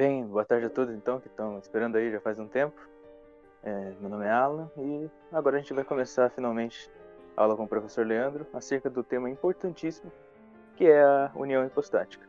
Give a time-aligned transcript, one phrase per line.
[0.00, 2.74] Bem, boa tarde a todos então que estão esperando aí já faz um tempo.
[3.62, 6.90] É, meu nome é Alan e agora a gente vai começar finalmente
[7.36, 10.10] a aula com o professor Leandro acerca do tema importantíssimo
[10.74, 12.26] que é a união hipostática.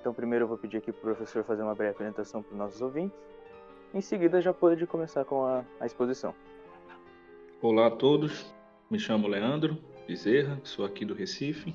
[0.00, 2.58] Então primeiro eu vou pedir aqui para o professor fazer uma breve apresentação para os
[2.58, 3.18] nossos ouvintes.
[3.92, 6.34] Em seguida já pode começar com a, a exposição.
[7.60, 8.50] Olá a todos,
[8.90, 9.76] me chamo Leandro
[10.06, 11.74] Bezerra, sou aqui do Recife,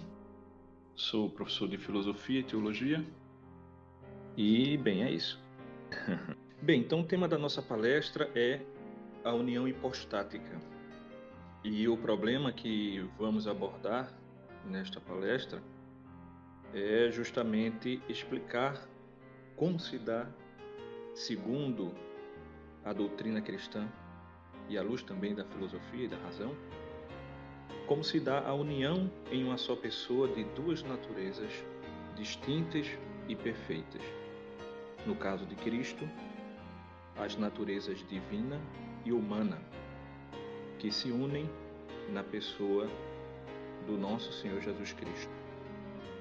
[0.96, 3.06] sou professor de Filosofia e Teologia
[4.42, 5.38] e, bem, é isso.
[6.64, 8.62] bem, então o tema da nossa palestra é
[9.22, 10.62] a união hipostática.
[11.62, 14.18] E o problema que vamos abordar
[14.66, 15.62] nesta palestra
[16.74, 18.82] é justamente explicar
[19.58, 20.26] como se dá,
[21.14, 21.94] segundo
[22.86, 23.90] a doutrina cristã
[24.70, 26.56] e à luz também da filosofia e da razão,
[27.86, 31.52] como se dá a união em uma só pessoa de duas naturezas
[32.16, 32.88] distintas
[33.28, 34.19] e perfeitas
[35.06, 36.08] no caso de Cristo,
[37.18, 38.60] as naturezas divina
[39.06, 39.60] e humana,
[40.78, 41.50] que se unem
[42.10, 42.88] na pessoa
[43.86, 45.32] do nosso Senhor Jesus Cristo.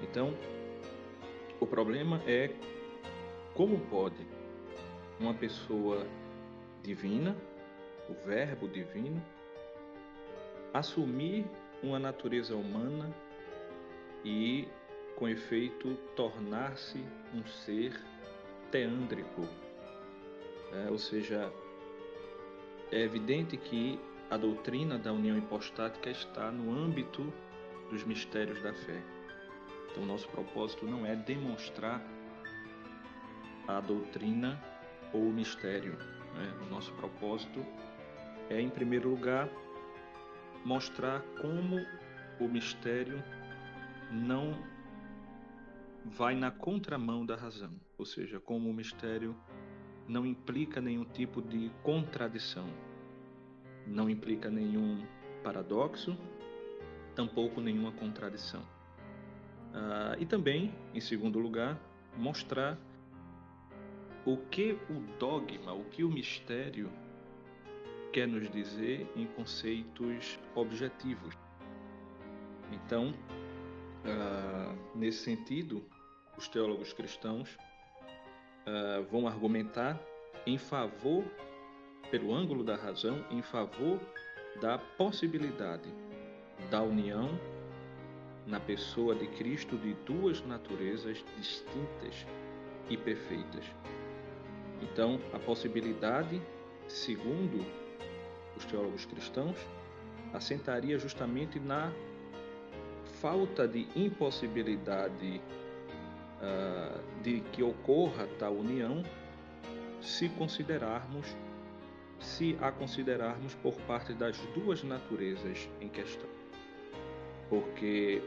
[0.01, 0.33] Então,
[1.59, 2.51] o problema é
[3.53, 4.25] como pode
[5.19, 6.07] uma pessoa
[6.81, 7.35] divina,
[8.09, 9.21] o Verbo divino,
[10.73, 11.45] assumir
[11.83, 13.13] uma natureza humana
[14.23, 14.67] e,
[15.15, 17.99] com efeito, tornar-se um ser
[18.71, 19.47] teândrico,
[20.73, 21.51] é, ou seja,
[22.91, 27.33] é evidente que a doutrina da união hipostática está no âmbito
[27.89, 29.01] dos mistérios da fé.
[29.91, 32.01] Então, nosso propósito não é demonstrar
[33.67, 34.61] a doutrina
[35.11, 35.93] ou o mistério.
[36.35, 36.53] Né?
[36.61, 37.65] O nosso propósito
[38.49, 39.49] é, em primeiro lugar,
[40.63, 41.85] mostrar como
[42.39, 43.23] o mistério
[44.11, 44.57] não
[46.05, 49.35] vai na contramão da razão, ou seja, como o mistério
[50.07, 52.65] não implica nenhum tipo de contradição,
[53.85, 55.05] não implica nenhum
[55.43, 56.17] paradoxo,
[57.13, 58.63] tampouco nenhuma contradição.
[59.73, 61.77] Ah, e também, em segundo lugar,
[62.17, 62.77] mostrar
[64.25, 66.89] o que o dogma, o que o mistério
[68.13, 71.37] quer nos dizer em conceitos objetivos.
[72.71, 73.13] Então,
[74.05, 75.83] ah, nesse sentido,
[76.37, 77.57] os teólogos cristãos
[78.69, 79.99] uh, vão argumentar
[80.45, 81.23] em favor,
[82.11, 83.99] pelo ângulo da razão, em favor
[84.61, 85.93] da possibilidade
[86.69, 87.29] da união
[88.45, 92.25] na pessoa de Cristo de duas naturezas distintas
[92.89, 93.63] e perfeitas.
[94.81, 96.41] Então, a possibilidade,
[96.87, 97.63] segundo
[98.57, 99.57] os teólogos cristãos,
[100.33, 101.91] assentaria justamente na
[103.21, 105.41] falta de impossibilidade
[106.41, 109.03] uh, de que ocorra tal união
[110.01, 111.25] se considerarmos
[112.19, 116.27] se a considerarmos por parte das duas naturezas em questão.
[117.49, 118.21] Porque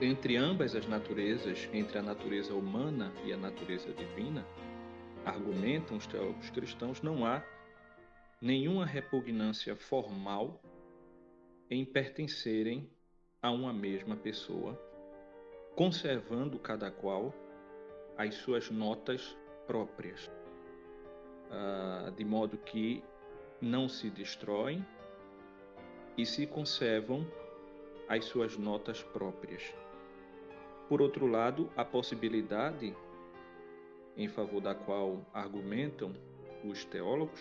[0.00, 4.44] entre ambas as naturezas, entre a natureza humana e a natureza divina,
[5.24, 7.44] argumentam os teólogos cristãos, não há
[8.40, 10.60] nenhuma repugnância formal
[11.70, 12.90] em pertencerem
[13.42, 14.89] a uma mesma pessoa
[15.80, 17.32] conservando cada qual
[18.14, 19.34] as suas notas
[19.66, 20.30] próprias,
[21.48, 23.02] uh, de modo que
[23.62, 24.84] não se destroem
[26.18, 27.26] e se conservam
[28.06, 29.74] as suas notas próprias.
[30.86, 32.94] Por outro lado, a possibilidade
[34.18, 36.12] em favor da qual argumentam
[36.62, 37.40] os teólogos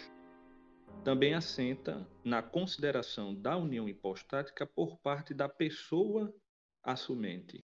[1.03, 6.33] também assenta na consideração da união hipostática por parte da pessoa
[6.81, 7.61] assumente,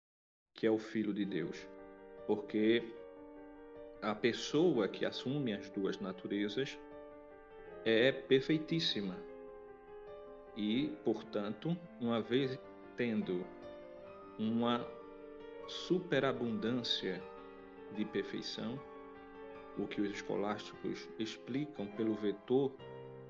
[0.63, 1.67] que é o Filho de Deus.
[2.25, 2.85] Porque
[4.01, 6.79] a pessoa que assume as duas naturezas
[7.85, 9.17] é perfeitíssima.
[10.57, 12.57] E, portanto, uma vez
[12.97, 13.45] tendo
[14.39, 14.87] uma
[15.67, 17.21] superabundância
[17.97, 18.81] de perfeição,
[19.77, 22.73] o que os escolásticos explicam pelo vetor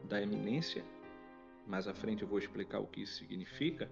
[0.04, 0.84] da eminência,
[1.66, 3.90] mais à frente eu vou explicar o que isso significa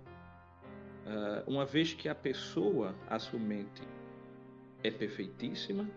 [1.46, 3.82] uma vez que a pessoa assumente
[4.82, 5.88] é perfeitíssima,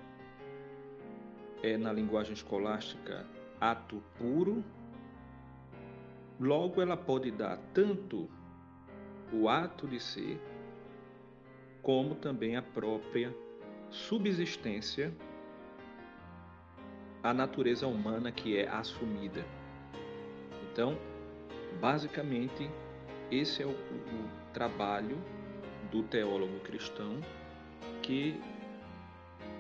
[1.62, 3.26] é na linguagem escolástica
[3.60, 4.64] ato puro,
[6.40, 8.30] logo ela pode dar tanto
[9.32, 10.40] o ato de ser,
[11.82, 13.34] como também a própria
[13.90, 15.14] subsistência
[17.22, 19.46] à natureza humana que é assumida.
[20.72, 20.98] Então,
[21.80, 22.70] basicamente,
[23.32, 25.18] esse é o, o trabalho
[25.92, 27.20] do teólogo cristão
[28.02, 28.40] que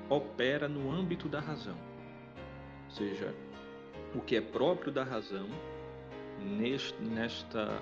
[0.09, 1.77] opera no âmbito da razão,
[2.85, 3.33] ou seja,
[4.15, 5.47] o que é próprio da razão
[6.39, 7.81] neste, nesta,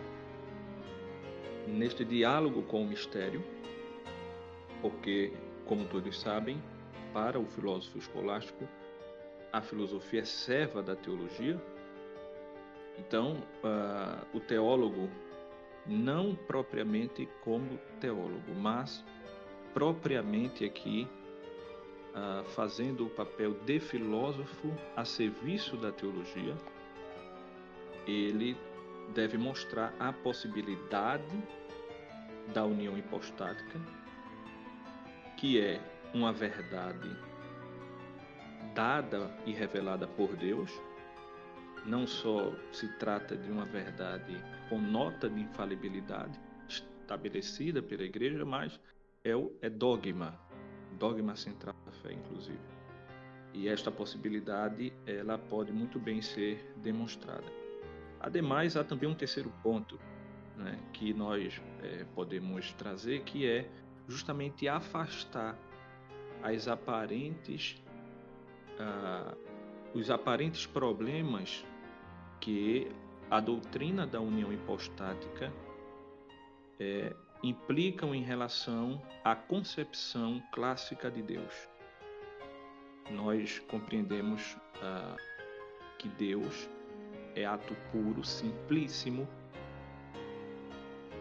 [1.67, 3.43] neste diálogo com o mistério,
[4.81, 5.33] porque,
[5.65, 6.61] como todos sabem,
[7.13, 8.67] para o filósofo escolástico,
[9.51, 11.61] a filosofia é serva da teologia.
[12.97, 15.09] Então, uh, o teólogo,
[15.85, 19.03] não propriamente como teólogo, mas
[19.73, 21.07] propriamente aqui
[22.11, 26.55] uh, fazendo o papel de filósofo a serviço da teologia,
[28.05, 28.57] ele
[29.13, 31.43] deve mostrar a possibilidade
[32.53, 33.79] da união hipostática,
[35.37, 35.81] que é
[36.13, 37.09] uma verdade
[38.73, 40.71] dada e revelada por Deus.
[41.85, 44.37] Não só se trata de uma verdade
[44.71, 48.79] com nota de infalibilidade estabelecida pela igreja, mas
[49.21, 50.39] é, o, é dogma,
[50.97, 52.57] dogma central da fé, inclusive.
[53.53, 57.43] E esta possibilidade ela pode muito bem ser demonstrada.
[58.17, 59.99] Ademais, há também um terceiro ponto
[60.55, 63.69] né, que nós é, podemos trazer, que é
[64.07, 65.59] justamente afastar
[66.41, 67.83] as aparentes,
[68.79, 69.35] ah,
[69.93, 71.65] os aparentes problemas
[72.39, 72.89] que
[73.31, 75.53] a doutrina da união hipostática
[76.77, 81.69] é, implicam em relação à concepção clássica de Deus.
[83.09, 85.15] Nós compreendemos ah,
[85.97, 86.69] que Deus
[87.33, 89.25] é ato puro, simplíssimo,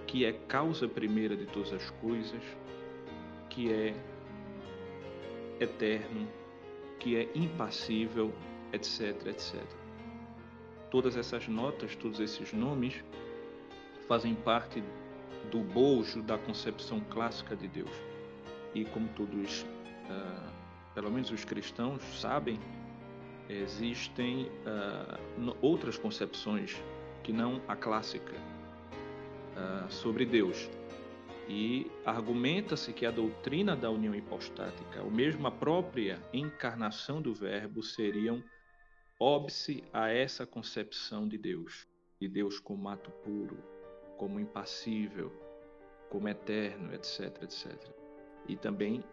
[0.04, 2.42] que é causa primeira de todas as coisas,
[3.48, 3.94] que é
[5.60, 6.28] eterno,
[6.98, 8.34] que é impassível,
[8.72, 9.79] etc, etc.
[10.90, 13.04] Todas essas notas, todos esses nomes
[14.08, 14.82] fazem parte
[15.50, 17.90] do bojo da concepção clássica de Deus.
[18.74, 20.50] E como todos, uh,
[20.94, 22.58] pelo menos os cristãos, sabem,
[23.48, 26.82] existem uh, outras concepções
[27.22, 30.68] que não a clássica uh, sobre Deus.
[31.48, 37.82] E argumenta-se que a doutrina da união hipostática, ou mesmo a própria encarnação do Verbo,
[37.82, 38.42] seriam
[39.20, 41.86] óbice a essa concepção de Deus,
[42.18, 43.62] de Deus como ato puro,
[44.16, 45.30] como impassível,
[46.08, 47.76] como eterno, etc, etc.
[48.48, 49.04] E também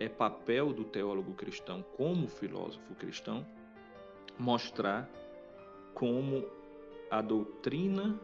[0.00, 3.46] é papel do teólogo cristão, como filósofo cristão,
[4.36, 5.08] mostrar
[5.94, 6.44] como
[7.08, 8.20] a doutrina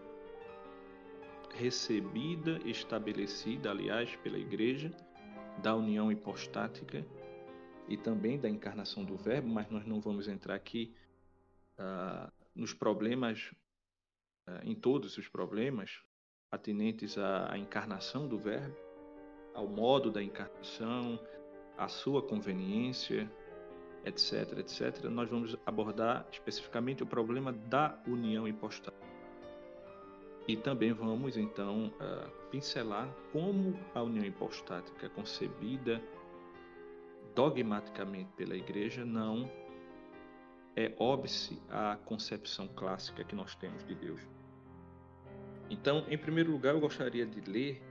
[1.55, 4.91] recebida, estabelecida, aliás, pela Igreja,
[5.59, 7.07] da união hipostática
[7.93, 10.95] e também da encarnação do Verbo, mas nós não vamos entrar aqui
[11.79, 13.55] uh, nos problemas
[14.49, 16.01] eh, em todos os problemas
[16.51, 18.75] atinentes à, à encarnação do Verbo,
[19.55, 21.21] ao modo da encarnação,
[21.77, 23.31] à sua conveniência,
[24.07, 29.07] etc, etc, nós vamos abordar especificamente o problema da união hipostática.
[30.49, 36.03] E também vamos então uh, pincelar como a união hipostática é concebida
[37.35, 39.51] dogmaticamente pela Igreja não
[40.75, 44.21] é óbice à concepção clássica que nós temos de Deus.
[45.69, 47.83] Então, em primeiro lugar, eu gostaria de ler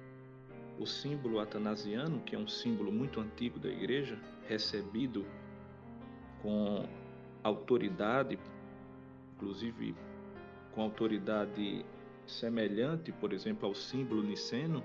[0.79, 5.25] o símbolo atanasiano, que é um símbolo muito antigo da igreja, recebido
[6.41, 6.87] com
[7.43, 8.39] autoridade,
[9.35, 9.95] inclusive
[10.73, 11.85] com autoridade
[12.25, 14.83] semelhante, por exemplo, ao símbolo niceno.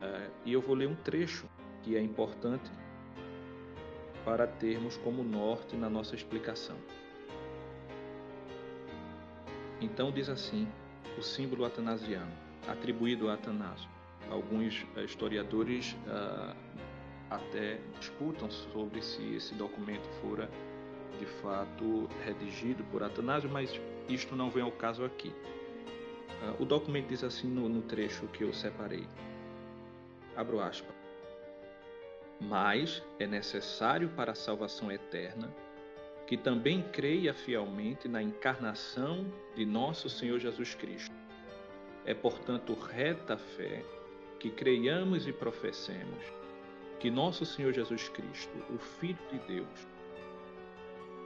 [0.00, 1.48] É, e eu vou ler um trecho
[1.82, 2.70] que é importante
[4.24, 6.76] para termos como norte na nossa explicação.
[9.80, 10.66] Então diz assim:
[11.18, 12.32] o símbolo atanasiano,
[12.66, 13.88] atribuído a Atanásio.
[14.30, 16.56] Alguns eh, historiadores uh,
[17.28, 20.48] até disputam sobre se esse documento fora
[21.18, 23.78] de fato redigido por Atanásio, mas
[24.08, 25.28] isto não vem ao caso aqui.
[25.28, 29.06] Uh, o documento diz assim no, no trecho que eu separei.
[30.34, 31.03] Abro aspas
[32.48, 35.52] mas é necessário para a salvação eterna
[36.26, 41.14] que também creia fielmente na encarnação de nosso Senhor Jesus Cristo.
[42.04, 43.84] É, portanto, reta fé
[44.38, 46.24] que creiamos e professemos
[46.98, 49.88] que nosso Senhor Jesus Cristo, o Filho de Deus,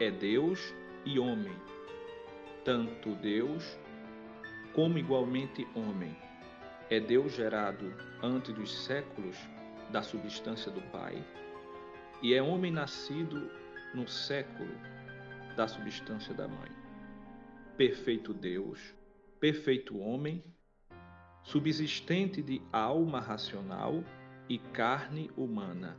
[0.01, 1.57] é Deus e homem,
[2.65, 3.79] tanto Deus
[4.73, 6.17] como igualmente homem.
[6.91, 9.37] É Deus gerado antes dos séculos
[9.91, 11.25] da substância do Pai,
[12.23, 13.51] e é homem nascido
[13.95, 14.75] no século
[15.57, 16.71] da substância da mãe.
[17.77, 18.95] Perfeito Deus,
[19.41, 20.43] perfeito homem,
[21.43, 24.05] subsistente de alma racional
[24.49, 25.97] e carne humana,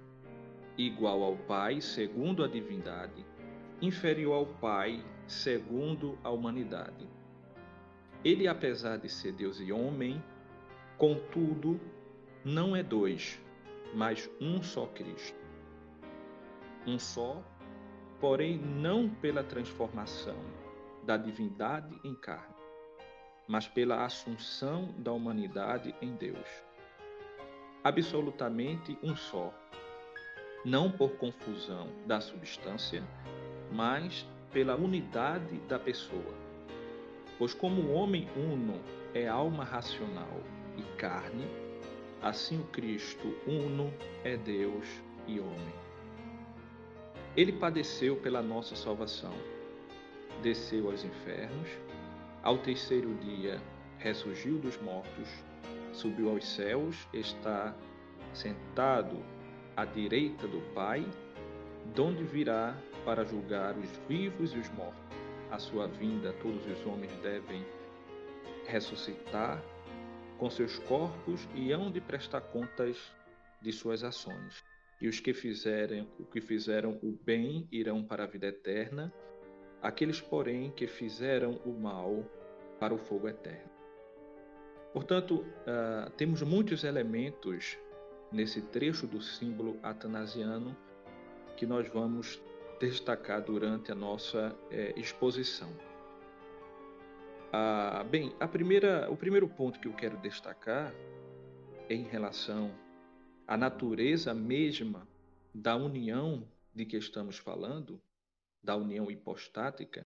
[0.78, 3.26] igual ao Pai, segundo a divindade,
[3.82, 7.08] inferior ao Pai, segundo a humanidade.
[8.24, 10.22] Ele, apesar de ser Deus e homem,
[10.98, 11.80] contudo,
[12.44, 13.40] não é dois,
[13.94, 15.38] mas um só Cristo.
[16.86, 17.44] Um só,
[18.20, 20.38] porém não pela transformação
[21.04, 22.56] da divindade em carne,
[23.48, 26.48] mas pela assunção da humanidade em Deus.
[27.84, 29.54] Absolutamente um só,
[30.66, 33.04] não por confusão da substância,
[33.72, 36.34] mas pela unidade da pessoa.
[37.38, 38.82] Pois como o homem uno
[39.14, 40.42] é alma racional
[40.78, 41.48] e carne,
[42.22, 44.88] assim o Cristo uno é Deus
[45.28, 45.74] e homem.
[47.36, 49.34] Ele padeceu pela nossa salvação,
[50.42, 51.70] desceu aos infernos,
[52.44, 53.62] ao terceiro dia
[53.98, 55.30] ressurgiu dos mortos,
[55.94, 57.76] subiu aos céus, está
[58.34, 59.24] sentado
[59.76, 61.06] à direita do Pai,
[61.94, 65.00] donde virá para julgar os vivos e os mortos.
[65.52, 67.66] A sua vinda, todos os homens devem
[68.68, 69.64] ressuscitar
[70.40, 72.98] com seus corpos e hão de prestar contas
[73.62, 74.64] de suas ações.
[75.02, 79.14] E os que fizerem o que fizeram o bem irão para a vida eterna,
[79.82, 82.26] aqueles, porém, que fizeram o mal
[82.80, 83.70] para o fogo eterno.
[84.94, 87.78] Portanto, uh, temos muitos elementos
[88.32, 90.76] nesse trecho do símbolo atanasiano
[91.56, 92.42] que nós vamos
[92.80, 95.70] destacar durante a nossa eh, exposição.
[97.52, 100.94] Ah, bem, a primeira, o primeiro ponto que eu quero destacar
[101.90, 102.72] é em relação
[103.48, 105.08] à natureza mesma
[105.52, 108.00] da união de que estamos falando,
[108.62, 110.06] da união hipostática,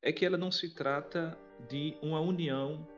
[0.00, 2.88] é que ela não se trata de uma união,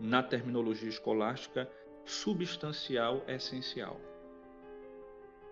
[0.00, 1.70] na terminologia escolástica,
[2.04, 4.00] substancial essencial.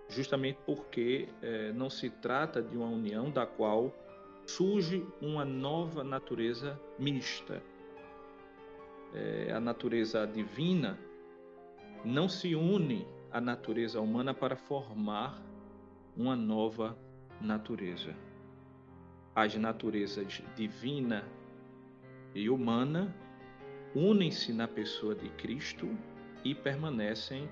[0.09, 3.95] Justamente porque eh, não se trata de uma união da qual
[4.47, 7.63] surge uma nova natureza mista.
[9.13, 10.99] É, a natureza divina
[12.05, 15.41] não se une à natureza humana para formar
[16.17, 16.97] uma nova
[17.41, 18.15] natureza
[19.35, 21.25] as naturezas divina
[22.35, 23.13] e humana
[23.95, 25.89] unem-se na pessoa de Cristo
[26.45, 27.49] e permanecem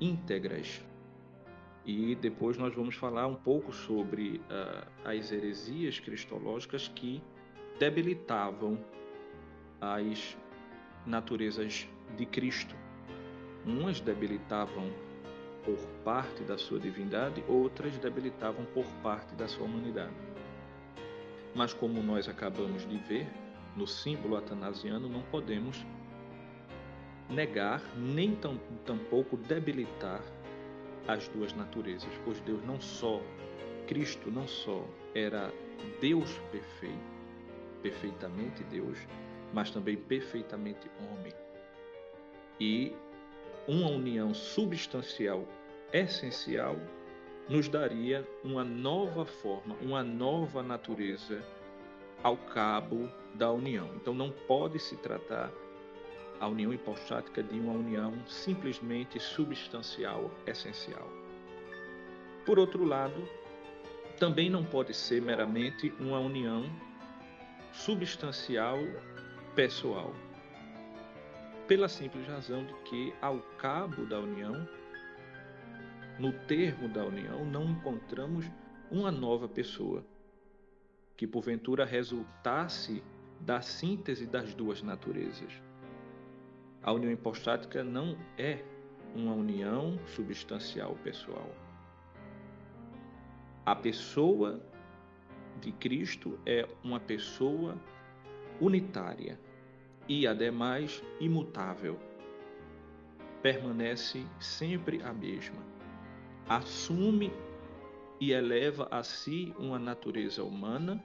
[0.00, 0.84] íntegras.
[1.86, 7.22] E depois nós vamos falar um pouco sobre uh, as heresias cristológicas que
[7.78, 8.76] debilitavam
[9.80, 10.36] as
[11.06, 12.74] naturezas de Cristo.
[13.64, 14.90] Umas debilitavam
[15.64, 20.14] por parte da sua divindade, outras debilitavam por parte da sua humanidade.
[21.54, 23.28] Mas como nós acabamos de ver
[23.76, 25.86] no símbolo atanasiano, não podemos
[27.28, 28.36] negar nem
[28.84, 30.20] tampouco debilitar
[31.08, 33.20] as duas naturezas, pois Deus não só,
[33.86, 34.84] Cristo não só
[35.14, 35.52] era
[36.00, 37.16] Deus perfeito,
[37.82, 38.98] perfeitamente Deus,
[39.52, 41.32] mas também perfeitamente homem.
[42.58, 42.92] E
[43.68, 45.46] uma união substancial,
[45.92, 46.76] essencial,
[47.48, 51.44] nos daria uma nova forma, uma nova natureza
[52.22, 53.90] ao cabo da união.
[53.94, 55.52] Então não pode se tratar
[56.40, 61.10] a união hipostática de uma união simplesmente substancial, essencial.
[62.44, 63.28] Por outro lado,
[64.18, 66.64] também não pode ser meramente uma união
[67.72, 68.78] substancial
[69.54, 70.14] pessoal,
[71.66, 74.66] pela simples razão de que, ao cabo da união,
[76.18, 78.46] no termo da união, não encontramos
[78.90, 80.04] uma nova pessoa,
[81.16, 83.02] que porventura resultasse
[83.40, 85.65] da síntese das duas naturezas.
[86.86, 88.64] A união hipostática não é
[89.14, 91.50] uma união substancial pessoal.
[93.66, 94.60] A pessoa
[95.60, 97.76] de Cristo é uma pessoa
[98.60, 99.38] unitária
[100.08, 101.98] e, ademais, imutável.
[103.42, 105.76] Permanece sempre a mesma
[106.48, 107.32] assume
[108.20, 111.02] e eleva a si uma natureza humana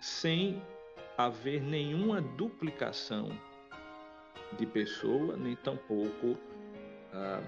[0.00, 0.62] sem
[1.16, 3.30] haver nenhuma duplicação
[4.58, 6.36] de pessoa, nem tampouco
[7.12, 7.42] ah,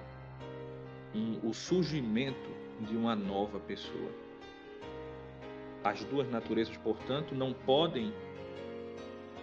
[1.14, 4.10] um, o surgimento de uma nova pessoa.
[5.82, 8.12] As duas naturezas, portanto, não podem,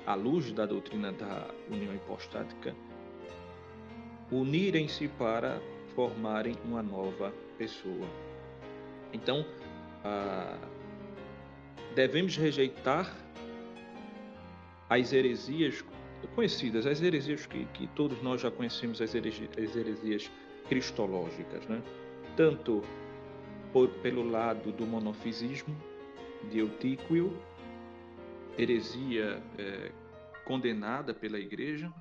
[0.06, 2.76] à luz da doutrina da união hipostática,
[4.32, 5.62] unirem-se para
[5.94, 8.08] formarem uma nova pessoa.
[9.14, 9.46] Então,
[10.04, 10.58] ah,
[11.94, 13.14] devemos rejeitar
[14.90, 15.84] as heresias
[16.30, 20.32] conhecidas, as heresias que, que todos nós já conhecemos, as heresias, as heresias
[20.68, 21.82] cristológicas, né?
[22.36, 22.82] tanto
[23.74, 25.76] por, pelo lado do monofisismo
[26.50, 27.38] de Eutíquio,
[28.58, 29.92] heresia é,
[30.46, 31.92] condenada pela Igreja,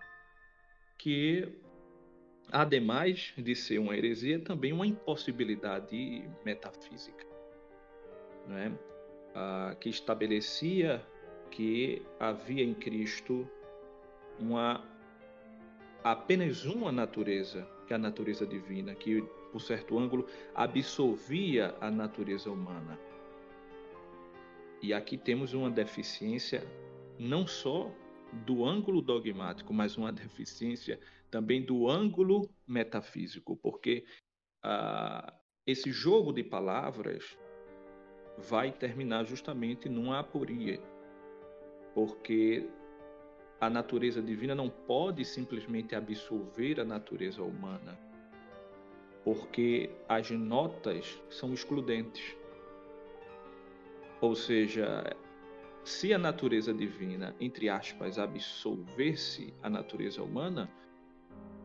[0.98, 1.48] que,
[2.50, 7.26] ademais de ser uma heresia, também uma impossibilidade metafísica,
[8.46, 8.72] né?
[9.34, 11.04] ah, que estabelecia
[11.50, 13.48] que havia em Cristo
[14.40, 14.84] uma
[16.02, 22.50] apenas uma natureza, que é a natureza divina, que por certo ângulo absolvia a natureza
[22.50, 22.98] humana.
[24.82, 26.66] E aqui temos uma deficiência
[27.18, 27.92] não só
[28.32, 30.98] do ângulo dogmático, mas uma deficiência
[31.30, 34.04] também do ângulo metafísico, porque
[34.62, 35.34] ah,
[35.66, 37.36] esse jogo de palavras
[38.38, 40.80] vai terminar justamente numa aporia,
[41.94, 42.68] porque
[43.60, 47.98] a natureza divina não pode simplesmente absolver a natureza humana,
[49.22, 52.34] porque as notas são excludentes.
[54.20, 55.14] Ou seja,
[55.84, 60.70] se a natureza divina, entre aspas, absolvesse a natureza humana,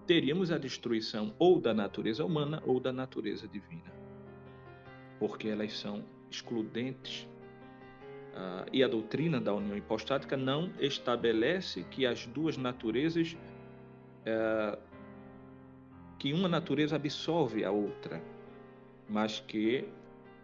[0.06, 3.92] teríamos a destruição ou da natureza humana ou da natureza divina,
[5.18, 7.28] porque elas são excludentes
[8.36, 13.38] Uh, e a doutrina da união hipostática não estabelece que as duas naturezas,
[14.28, 14.78] uh,
[16.20, 18.22] que uma natureza absolve a outra,
[19.08, 19.88] mas que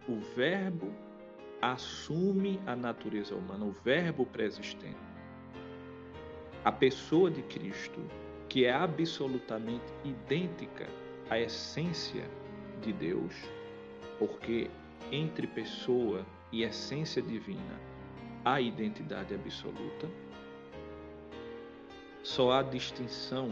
[0.08, 0.90] o Verbo
[1.60, 4.96] assume a natureza humana, o Verbo pré-existente.
[6.64, 8.00] A pessoa de Cristo,
[8.48, 10.88] que é absolutamente idêntica
[11.28, 12.24] à essência
[12.80, 13.34] de Deus,
[14.18, 14.70] porque
[15.10, 17.80] entre pessoa e essência divina
[18.44, 20.08] há identidade absoluta.
[22.22, 23.50] Só há distinção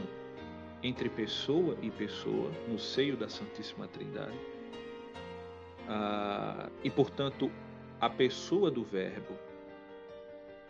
[0.82, 4.38] entre pessoa e pessoa no seio da Santíssima Trindade.
[5.88, 7.50] Ah, e, portanto,
[8.00, 9.36] a pessoa do Verbo,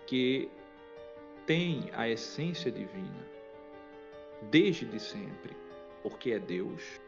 [0.06, 0.48] que
[1.46, 3.28] tem a essência divina
[4.50, 5.54] desde sempre,
[6.02, 7.00] porque é Deus,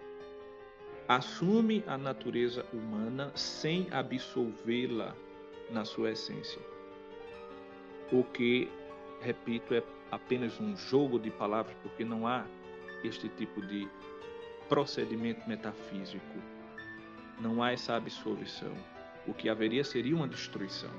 [1.08, 5.14] assume a natureza humana sem absolvê-la
[5.70, 6.60] na sua essência.
[8.10, 8.70] O que,
[9.20, 12.44] repito, é apenas um jogo de palavras, porque não há
[13.02, 13.88] este tipo de
[14.68, 16.38] procedimento metafísico.
[17.40, 18.72] Não há essa absolvição.
[19.26, 20.90] O que haveria seria uma destruição.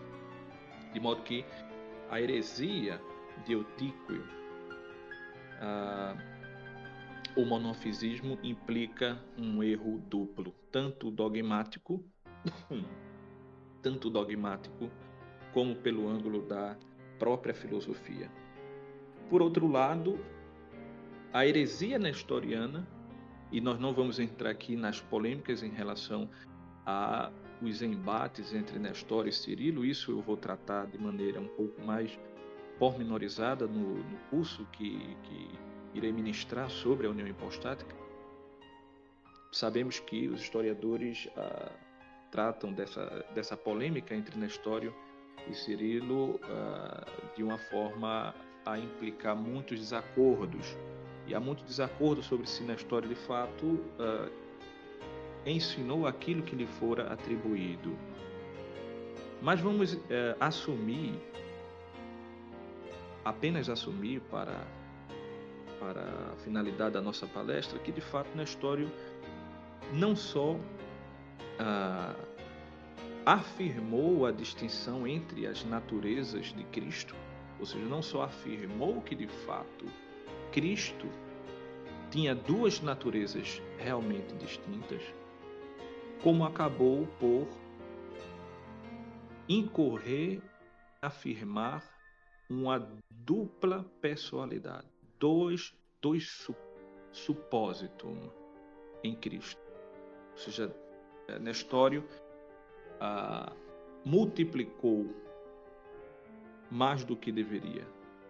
[0.93, 1.45] De modo que
[2.09, 2.99] a heresia
[3.45, 4.23] de Eutíquio,
[5.61, 6.15] ah,
[7.35, 12.03] o monofisismo implica um erro duplo, tanto dogmático,
[13.81, 14.89] tanto dogmático
[15.51, 16.77] como pelo ângulo da
[17.17, 18.29] própria filosofia.
[19.29, 20.19] Por outro lado,
[21.31, 22.87] a heresia nestoriana,
[23.51, 26.29] e nós não vamos entrar aqui nas polêmicas em relação
[26.85, 31.81] a os embates entre Nestor e Cirilo, isso eu vou tratar de maneira um pouco
[31.81, 32.19] mais
[32.77, 35.49] pormenorizada no, no curso que, que
[35.93, 37.95] irei ministrar sobre a união hipostática,
[39.51, 41.71] sabemos que os historiadores ah,
[42.31, 44.93] tratam dessa, dessa polêmica entre Nestório
[45.47, 48.33] e Cirilo ah, de uma forma
[48.65, 50.75] a implicar muitos desacordos.
[51.25, 54.29] E há muito desacordo sobre se Nestório de fato ah,
[55.45, 57.95] ensinou aquilo que lhe fora atribuído.
[59.41, 61.19] Mas vamos eh, assumir,
[63.25, 64.65] apenas assumir para
[65.83, 68.89] para a finalidade da nossa palestra, que de fato Nestório
[69.91, 70.57] não só
[71.59, 72.15] ah,
[73.25, 77.15] afirmou a distinção entre as naturezas de Cristo,
[77.59, 79.85] ou seja, não só afirmou que de fato
[80.53, 81.07] Cristo
[82.09, 85.01] tinha duas naturezas realmente distintas,
[86.21, 87.47] como acabou por
[89.49, 90.41] incorrer,
[91.01, 91.83] afirmar
[92.49, 96.49] uma dupla personalidade dois, dois
[97.11, 98.29] supósitum
[99.03, 99.61] em Cristo.
[100.31, 100.75] Ou seja,
[101.39, 102.03] Nestório
[102.99, 103.53] ah,
[104.05, 105.13] multiplicou
[106.69, 107.87] mais do que deveria.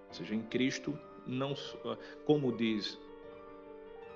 [0.07, 1.53] Ou seja, em Cristo, não,
[1.85, 2.99] ah, como diz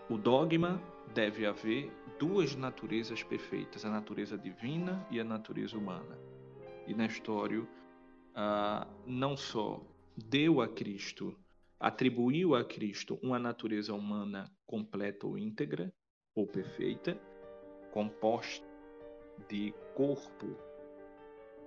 [0.09, 0.81] o dogma,
[1.13, 6.17] deve haver duas naturezas perfeitas, a natureza divina e a natureza humana.
[6.85, 7.67] E Nestório
[8.35, 9.81] ah, não só
[10.15, 11.37] deu a Cristo
[11.79, 15.93] atribuiu a Cristo uma natureza humana completa ou íntegra
[16.35, 17.19] ou perfeita,
[17.91, 18.65] composta
[19.47, 20.55] de corpo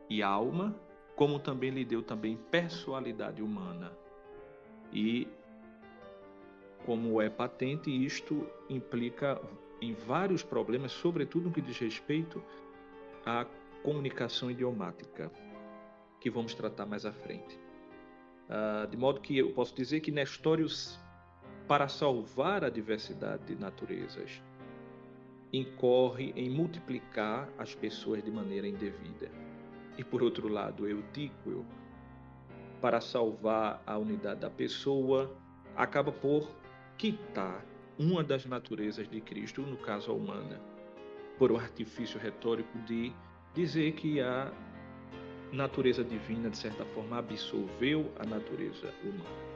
[0.08, 0.74] e alma,
[1.16, 3.92] como também lhe deu também personalidade humana.
[4.92, 5.28] E
[6.84, 9.40] como é patente, isto implica
[9.80, 12.42] em vários problemas, sobretudo no que diz respeito
[13.24, 13.46] à
[13.82, 15.30] comunicação idiomática,
[16.20, 17.58] que vamos tratar mais à frente.
[18.50, 20.66] Uh, de modo que eu posso dizer que Nestório,
[21.68, 24.42] para salvar a diversidade de naturezas,
[25.52, 29.30] incorre em multiplicar as pessoas de maneira indevida.
[29.96, 31.64] E por outro lado, Eutíquio,
[32.80, 35.32] para salvar a unidade da pessoa,
[35.76, 36.50] acaba por
[36.98, 37.64] quitar
[37.96, 40.60] uma das naturezas de Cristo, no caso a humana,
[41.38, 43.12] por um artifício retórico de
[43.54, 44.52] dizer que a
[45.52, 49.50] natureza divina, de certa forma, absolveu a natureza humana.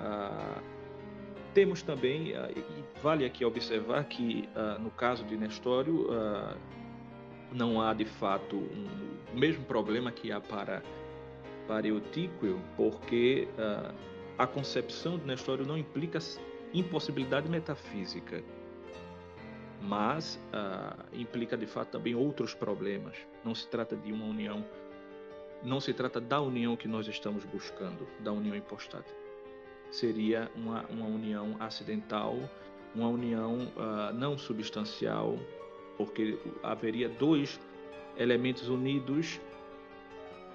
[0.00, 0.60] Ah,
[1.54, 2.62] temos também, ah, e
[3.02, 6.56] vale aqui observar que ah, no caso de Nestório, ah,
[7.52, 8.86] não há de fato um,
[9.32, 10.82] o mesmo problema que há para,
[11.66, 13.94] para Eutíquio, porque uh,
[14.38, 16.18] a concepção de Nestório não implica
[16.72, 18.42] impossibilidade metafísica,
[19.80, 23.16] mas uh, implica de fato também outros problemas.
[23.44, 24.64] Não se trata de uma união,
[25.62, 29.16] não se trata da união que nós estamos buscando, da união hipostática.
[29.90, 32.36] Seria uma, uma união acidental,
[32.94, 35.38] uma união uh, não substancial,
[35.96, 37.60] porque haveria dois
[38.16, 39.40] elementos unidos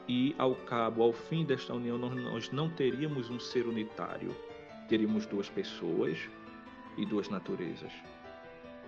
[0.08, 4.36] e ao cabo, ao fim desta união, nós não teríamos um ser unitário,
[4.90, 6.18] teríamos duas pessoas
[6.98, 7.94] e duas naturezas.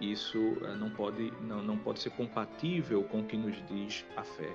[0.01, 4.23] Isso eh, não pode, não, não pode ser compatível com o que nos diz a
[4.23, 4.53] fé.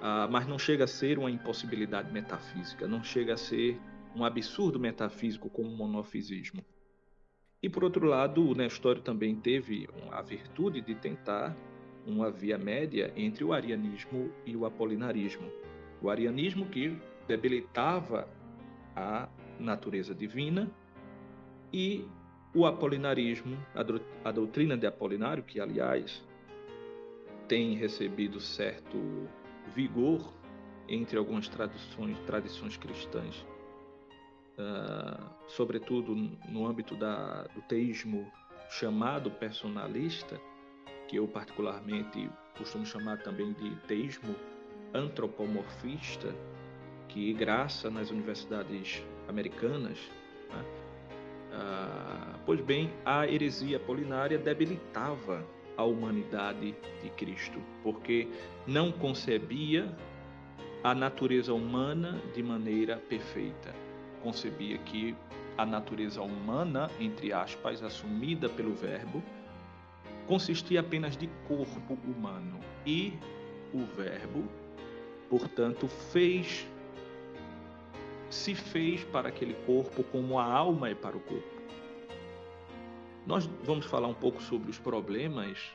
[0.00, 3.80] Ah, mas não chega a ser uma impossibilidade metafísica, não chega a ser
[4.16, 6.64] um absurdo metafísico como o monofisismo.
[7.62, 11.56] E por outro lado, o Nestório também teve a virtude de tentar
[12.04, 15.48] uma via média entre o arianismo e o apolinarismo.
[16.02, 18.28] O arianismo que debilitava
[18.96, 19.28] a
[19.60, 20.68] natureza divina
[21.72, 22.04] e
[22.54, 23.56] o apolinarismo,
[24.24, 26.22] a doutrina de Apolinário, que aliás
[27.48, 29.28] tem recebido certo
[29.74, 30.32] vigor
[30.88, 33.44] entre algumas tradições, tradições cristãs
[34.58, 36.14] uh, sobretudo
[36.48, 38.30] no âmbito da, do teísmo
[38.70, 40.40] chamado personalista,
[41.08, 44.34] que eu particularmente costumo chamar também de teísmo
[44.94, 46.34] antropomorfista,
[47.08, 49.98] que graça nas universidades americanas.
[50.50, 50.81] Né?
[51.52, 58.28] Uh, pois bem, a heresia apolinária debilitava a humanidade de Cristo, porque
[58.66, 59.94] não concebia
[60.82, 63.74] a natureza humana de maneira perfeita.
[64.22, 65.14] Concebia que
[65.56, 69.22] a natureza humana, entre aspas, assumida pelo Verbo,
[70.26, 72.58] consistia apenas de corpo humano.
[72.86, 73.14] E
[73.72, 74.44] o Verbo,
[75.28, 76.66] portanto, fez
[78.32, 81.62] se fez para aquele corpo como a alma é para o corpo.
[83.26, 85.70] Nós vamos falar um pouco sobre os problemas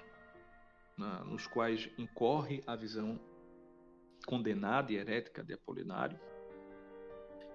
[1.25, 3.19] nos quais incorre a visão
[4.25, 6.19] condenada e herética de Apolinário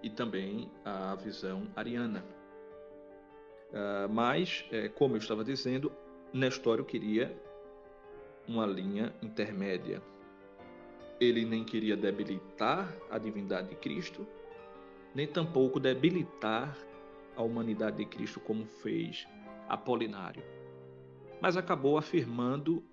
[0.02, 2.24] e também a visão ariana.
[3.70, 5.90] Uh, mas, é, como eu estava dizendo,
[6.32, 7.36] Nestório queria
[8.46, 10.02] uma linha intermédia.
[11.20, 14.26] Ele nem queria debilitar a divindade de Cristo,
[15.14, 16.76] nem tampouco debilitar
[17.36, 19.26] a humanidade de Cristo, como fez
[19.68, 20.42] Apolinário.
[21.40, 22.84] Mas acabou afirmando,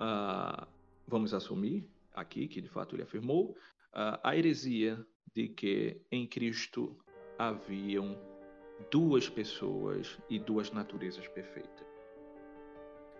[0.00, 0.66] uh,
[1.06, 3.50] vamos assumir aqui que de fato ele afirmou,
[3.92, 6.96] uh, a heresia de que em Cristo
[7.38, 8.16] haviam
[8.90, 11.86] duas pessoas e duas naturezas perfeitas.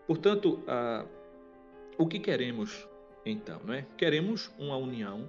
[0.07, 1.05] Portanto, ah,
[1.99, 2.89] o que queremos
[3.25, 3.85] então, não é?
[3.99, 5.29] Queremos uma união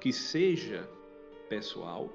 [0.00, 0.88] que seja
[1.48, 2.10] pessoal.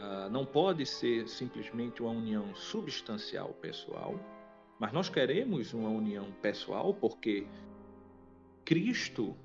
[0.00, 4.14] Ah, não pode ser simplesmente uma união substancial pessoal,
[4.78, 7.46] mas nós queremos uma união pessoal porque
[8.64, 9.36] Cristo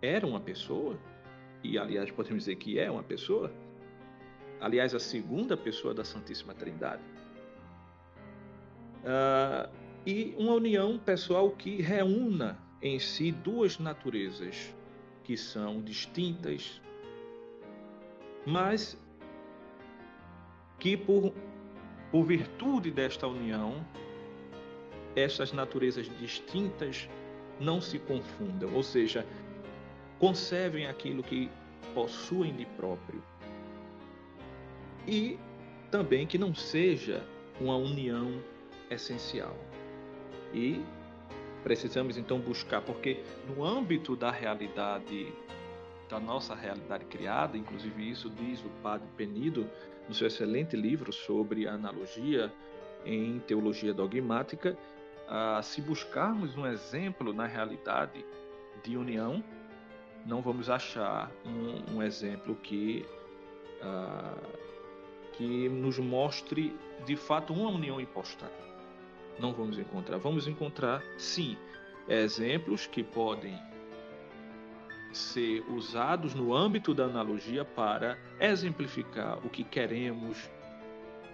[0.00, 0.98] era uma pessoa,
[1.62, 3.52] e aliás podemos dizer que é uma pessoa,
[4.60, 7.02] aliás, a segunda pessoa da Santíssima Trindade.
[9.02, 9.70] Uh,
[10.06, 14.74] e uma união pessoal que reúna em si duas naturezas
[15.24, 16.80] que são distintas,
[18.46, 18.96] mas
[20.78, 21.32] que por,
[22.12, 23.84] por virtude desta união,
[25.16, 27.08] essas naturezas distintas
[27.58, 29.26] não se confundam, ou seja,
[30.18, 31.50] conservem aquilo que
[31.94, 33.22] possuem de próprio.
[35.06, 35.38] E
[35.90, 37.24] também que não seja
[37.60, 38.42] uma união
[38.90, 39.56] essencial.
[40.52, 40.84] E
[41.64, 45.32] precisamos então buscar, porque no âmbito da realidade,
[46.10, 49.66] da nossa realidade criada, inclusive isso diz o padre Penido,
[50.06, 52.52] no seu excelente livro sobre analogia
[53.06, 54.76] em teologia dogmática,
[55.62, 58.22] se buscarmos um exemplo na realidade
[58.82, 59.42] de união,
[60.26, 63.06] não vamos achar um, um exemplo que,
[65.32, 68.63] que nos mostre de fato uma união impostada.
[69.38, 70.18] Não vamos encontrar.
[70.18, 71.56] Vamos encontrar, sim,
[72.08, 73.58] exemplos que podem
[75.12, 80.50] ser usados no âmbito da analogia para exemplificar o que queremos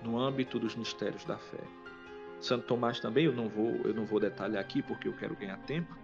[0.03, 1.63] no âmbito dos mistérios da fé.
[2.41, 5.59] Santo Tomás também, eu não vou, eu não vou detalhar aqui porque eu quero ganhar
[5.59, 5.95] tempo.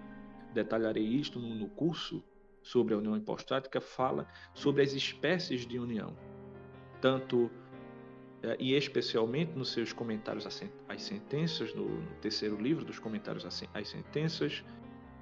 [0.53, 2.23] Detalharei isto no, no curso
[2.63, 6.17] sobre a união hipostática, fala sobre as espécies de união,
[7.01, 7.51] tanto
[8.59, 10.47] e especialmente nos seus comentários
[10.89, 14.63] às sentenças, no, no terceiro livro dos comentários às sentenças,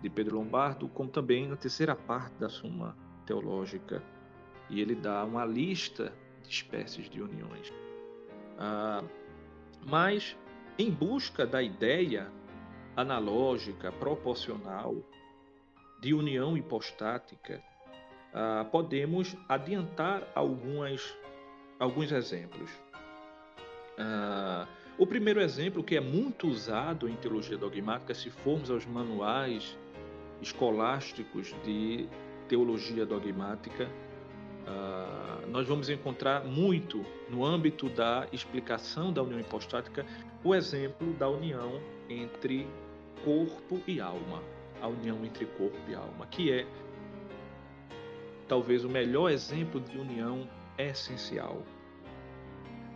[0.03, 4.03] de Pedro Lombardo, como também na terceira parte da Suma Teológica.
[4.69, 7.73] E ele dá uma lista de espécies de uniões.
[8.59, 9.03] Ah,
[9.87, 10.37] mas,
[10.79, 12.31] em busca da ideia
[12.97, 14.97] analógica, proporcional,
[16.01, 17.63] de união hipostática,
[18.35, 21.17] ah, podemos adiantar algumas,
[21.79, 22.71] alguns exemplos.
[23.99, 29.77] Ah, o primeiro exemplo, que é muito usado em teologia dogmática, se formos aos manuais
[30.41, 32.09] escolásticos de
[32.49, 33.89] teologia dogmática,
[34.67, 40.07] uh, nós vamos encontrar muito no âmbito da explicação da união hipostática
[40.45, 42.69] o exemplo da união entre
[43.25, 44.43] corpo e alma,
[44.81, 46.67] a união entre corpo e alma, que é
[48.47, 51.63] talvez o melhor exemplo de união essencial.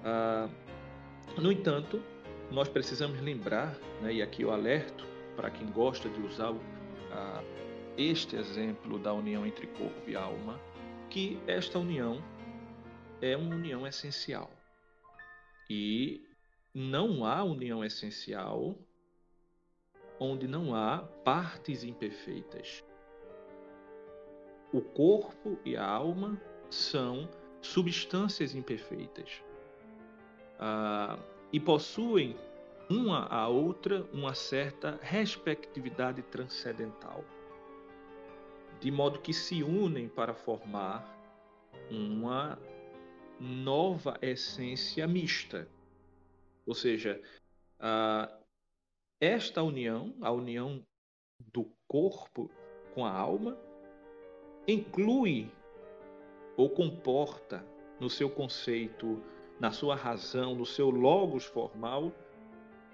[0.04, 0.67] Uh,
[1.36, 2.02] no entanto,
[2.50, 6.52] nós precisamos lembrar, né, e aqui eu alerto para quem gosta de usar
[7.12, 7.42] a
[7.96, 10.60] este exemplo da união entre corpo e alma,
[11.10, 12.22] que esta união
[13.20, 14.50] é uma união essencial.
[15.68, 16.24] E
[16.74, 18.76] não há união essencial
[20.18, 22.84] onde não há partes imperfeitas.
[24.72, 27.28] O corpo e a alma são
[27.60, 29.42] substâncias imperfeitas
[30.58, 31.18] ah,
[31.52, 32.36] e possuem
[32.90, 37.24] uma à outra uma certa respectividade transcendental,
[38.80, 41.16] de modo que se unem para formar
[41.90, 42.58] uma
[43.38, 45.68] nova essência mista.
[46.66, 47.20] Ou seja,
[49.20, 50.82] esta união, a união
[51.52, 52.50] do corpo
[52.94, 53.56] com a alma,
[54.66, 55.50] inclui
[56.56, 57.64] ou comporta
[58.00, 59.22] no seu conceito,
[59.60, 62.12] na sua razão, no seu logos formal,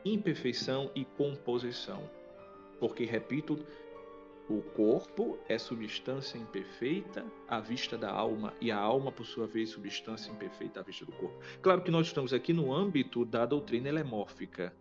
[0.04, 2.08] imperfeição e composição.
[2.78, 3.64] Porque, repito,
[4.48, 9.70] o corpo é substância imperfeita à vista da alma, e a alma, por sua vez,
[9.70, 11.38] substância imperfeita à vista do corpo.
[11.62, 14.74] Claro que nós estamos aqui no âmbito da doutrina helemórfica.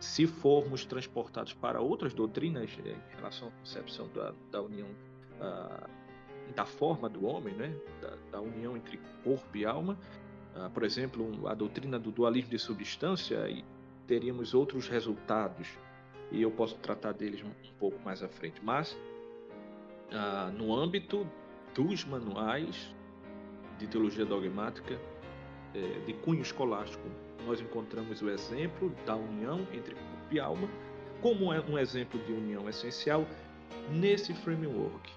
[0.00, 4.88] Se formos transportados para outras doutrinas é, em relação à concepção da, da união,
[5.38, 7.72] uh, da forma do homem, né?
[8.00, 9.96] da, da união entre corpo e alma,
[10.56, 13.64] uh, por exemplo, a doutrina do dualismo de substância e
[14.06, 15.68] teríamos outros resultados
[16.30, 18.60] e eu posso tratar deles um, um pouco mais à frente.
[18.64, 18.96] Mas
[20.14, 21.26] ah, no âmbito
[21.74, 22.94] dos manuais
[23.78, 24.98] de teologia dogmática
[25.74, 27.02] é, de cunho escolástico,
[27.46, 30.68] nós encontramos o exemplo da união entre corpo e alma
[31.22, 33.26] como é um exemplo de união essencial
[33.90, 35.10] nesse framework,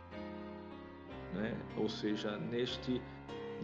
[1.34, 1.58] né?
[1.76, 3.02] ou seja, neste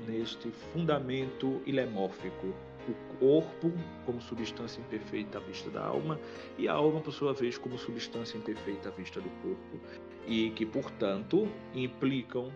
[0.08, 2.54] neste fundamento ilemórfico
[2.88, 3.72] o corpo
[4.06, 6.20] como substância imperfeita à vista da alma
[6.58, 9.80] e a alma, por sua vez, como substância imperfeita à vista do corpo,
[10.28, 12.52] e que, portanto, implicam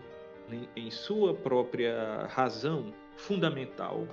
[0.74, 4.06] em sua própria razão fundamental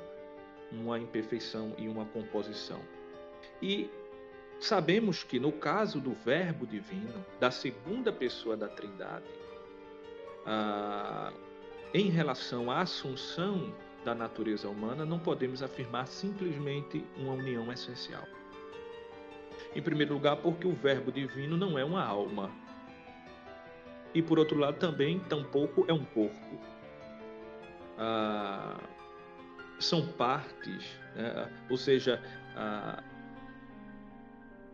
[0.71, 2.79] uma imperfeição e uma composição.
[3.61, 3.89] E
[4.59, 9.25] sabemos que no caso do Verbo divino, da segunda pessoa da Trindade,
[11.93, 13.71] em relação à assunção
[14.03, 18.23] da natureza humana, não podemos afirmar simplesmente uma união essencial.
[19.75, 22.51] Em primeiro lugar, porque o Verbo divino não é uma alma.
[24.13, 26.59] E por outro lado, também, tampouco é um corpo.
[27.97, 28.79] Ah,
[29.79, 31.49] são partes, né?
[31.69, 32.21] ou seja,
[32.55, 33.03] ah,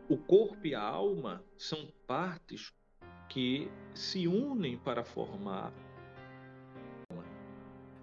[0.10, 2.74] o corpo e a alma são partes
[3.28, 5.72] que se unem para formar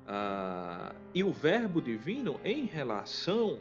[0.06, 3.58] ah, e o Verbo divino em relação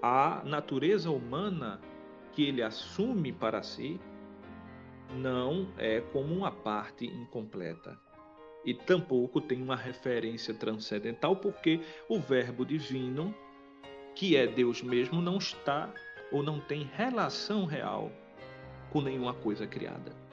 [0.00, 1.80] à natureza humana
[2.32, 4.00] que ele assume para si,
[5.16, 7.98] não é como uma parte incompleta.
[8.64, 13.34] e tampouco tem uma referência transcendental, porque o Verbo divino,
[14.14, 15.92] que é Deus mesmo, não está
[16.30, 18.12] ou não tem relação real
[18.90, 20.27] com nenhuma coisa criada.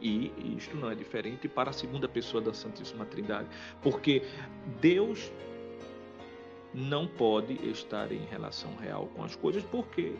[0.00, 3.48] E isto não é diferente para a segunda pessoa da Santíssima Trindade,
[3.82, 4.22] porque
[4.80, 5.32] Deus
[6.74, 10.14] não pode estar em relação real com as coisas, porque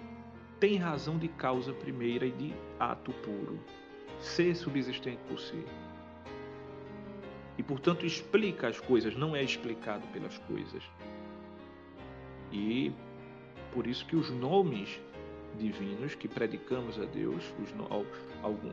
[0.58, 3.60] tem razão de causa primeira e de ato puro,
[4.18, 5.62] ser subsistente por si.
[7.58, 10.82] E portanto explica as coisas, não é explicado pelas coisas.
[12.50, 12.92] E
[13.72, 14.98] por isso que os nomes
[15.56, 17.72] divinos que predicamos a Deus, os,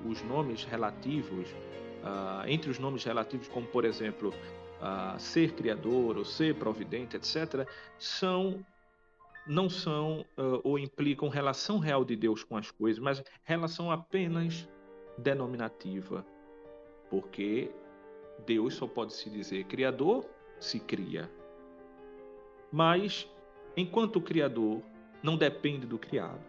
[0.06, 6.26] os nomes relativos, uh, entre os nomes relativos, como por exemplo, uh, ser criador ou
[6.26, 7.68] ser providente, etc.,
[7.98, 8.64] são
[9.46, 14.70] não são uh, ou implicam relação real de Deus com as coisas, mas relação apenas
[15.18, 16.26] denominativa.
[17.10, 17.70] Porque
[18.46, 20.26] Deus só pode se dizer criador
[20.60, 21.30] se cria.
[22.72, 23.30] Mas,
[23.76, 24.82] enquanto o criador
[25.22, 26.42] não depende do criado,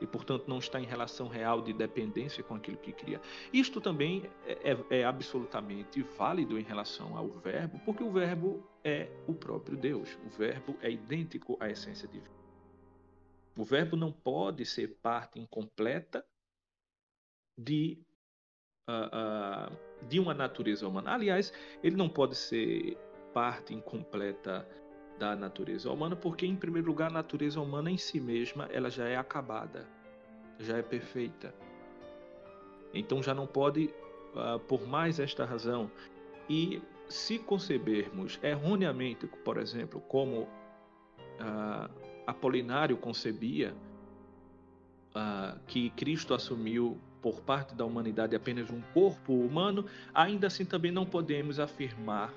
[0.00, 3.20] e, portanto, não está em relação real de dependência com aquilo que cria.
[3.52, 9.08] Isto também é, é, é, absolutamente válido em relação ao Verbo, porque o Verbo é
[9.26, 10.18] o próprio Deus.
[10.24, 12.40] O Verbo é idêntico à essência divina.
[13.56, 16.24] O Verbo não pode ser parte incompleta
[17.58, 17.98] de,
[18.88, 21.12] uh, uh, de uma natureza humana.
[21.12, 22.96] Aliás, ele não pode ser
[23.34, 24.66] parte incompleta
[25.20, 29.06] da natureza humana, porque em primeiro lugar a natureza humana em si mesma ela já
[29.06, 29.86] é acabada,
[30.58, 31.54] já é perfeita.
[32.94, 33.94] Então já não pode,
[34.34, 35.90] uh, por mais esta razão,
[36.48, 41.90] e se concebermos erroneamente, por exemplo, como uh,
[42.26, 43.74] Apolinário concebia,
[45.14, 50.90] uh, que Cristo assumiu por parte da humanidade apenas um corpo humano, ainda assim também
[50.90, 52.32] não podemos afirmar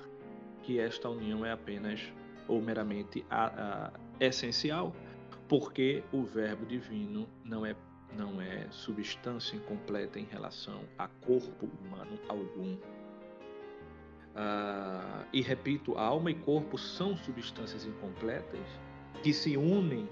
[0.64, 2.12] que esta união é apenas
[2.48, 4.96] ou meramente a, a, essencial,
[5.48, 7.76] porque o Verbo divino não é
[8.16, 12.78] não é substância incompleta em relação a corpo humano algum.
[14.36, 18.62] Ah, e repito, alma e corpo são substâncias incompletas
[19.24, 20.08] que se unem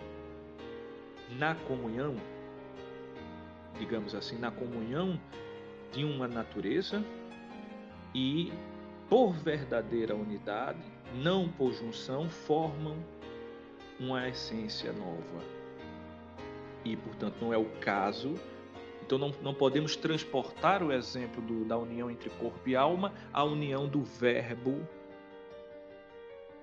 [1.37, 2.15] na comunhão,
[3.77, 5.19] digamos assim, na comunhão
[5.91, 7.03] de uma natureza
[8.13, 8.51] e
[9.09, 10.81] por verdadeira unidade
[11.15, 12.97] não por junção, formam
[13.99, 15.43] uma essência nova.
[16.83, 18.35] E, portanto, não é o caso.
[19.03, 23.43] Então, não, não podemos transportar o exemplo do, da união entre corpo e alma à
[23.43, 24.87] união do Verbo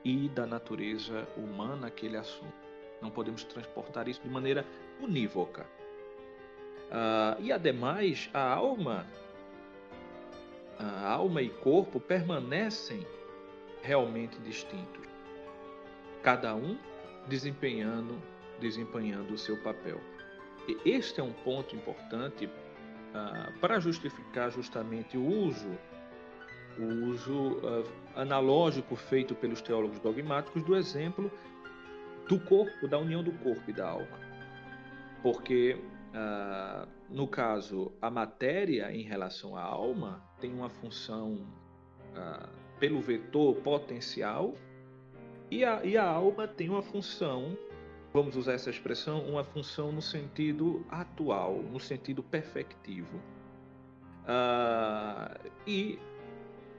[0.05, 2.53] e da natureza humana que ele assume.
[3.01, 4.65] Não podemos transportar isso de maneira
[5.01, 5.67] unívoca.
[6.89, 9.07] Uh, e, ademais, a alma,
[10.79, 13.07] a alma e corpo permanecem
[13.83, 15.07] realmente distintos,
[16.23, 16.79] cada um
[17.29, 18.21] desempenhando
[18.61, 20.01] desempenhando o seu papel.
[20.67, 22.51] E este é um ponto importante
[23.15, 25.71] ah, para justificar justamente o uso
[26.79, 31.31] o uso ah, analógico feito pelos teólogos dogmáticos do exemplo
[32.29, 34.19] do corpo, da união do corpo e da alma.
[35.23, 35.81] Porque,
[36.15, 41.47] ah, no caso, a matéria em relação à alma tem uma função
[42.79, 44.55] pelo vetor potencial
[45.51, 47.57] e a, e a alma tem uma função,
[48.13, 53.19] vamos usar essa expressão, uma função no sentido atual, no sentido perfectivo.
[54.27, 55.99] Ah, e,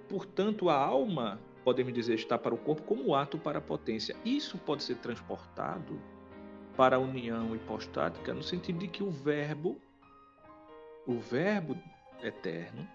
[0.07, 4.15] portanto, a alma, podemos dizer, está para o corpo como ato para a potência.
[4.23, 5.99] Isso pode ser transportado
[6.77, 9.81] para a união hipostática no sentido de que o verbo,
[11.07, 11.75] o verbo
[12.21, 12.87] eterno,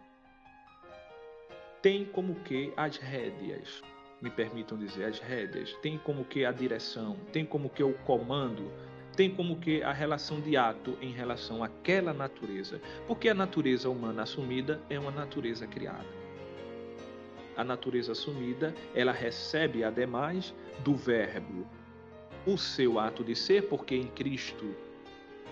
[1.85, 3.83] tem como que as rédeas,
[4.23, 8.73] me permitam dizer, as rédeas, tem como que a direção, tem como que o comando,
[9.14, 14.23] tem como que a relação de ato em relação àquela natureza, porque a natureza humana
[14.23, 16.09] assumida é uma natureza criada.
[17.55, 21.67] A natureza assumida, ela recebe ademais do verbo
[22.46, 24.75] o seu ato de ser, porque em Cristo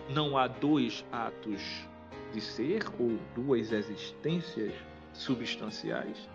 [0.08, 1.86] não há dois atos
[2.32, 4.72] de ser ou duas existências
[5.12, 6.28] substanciais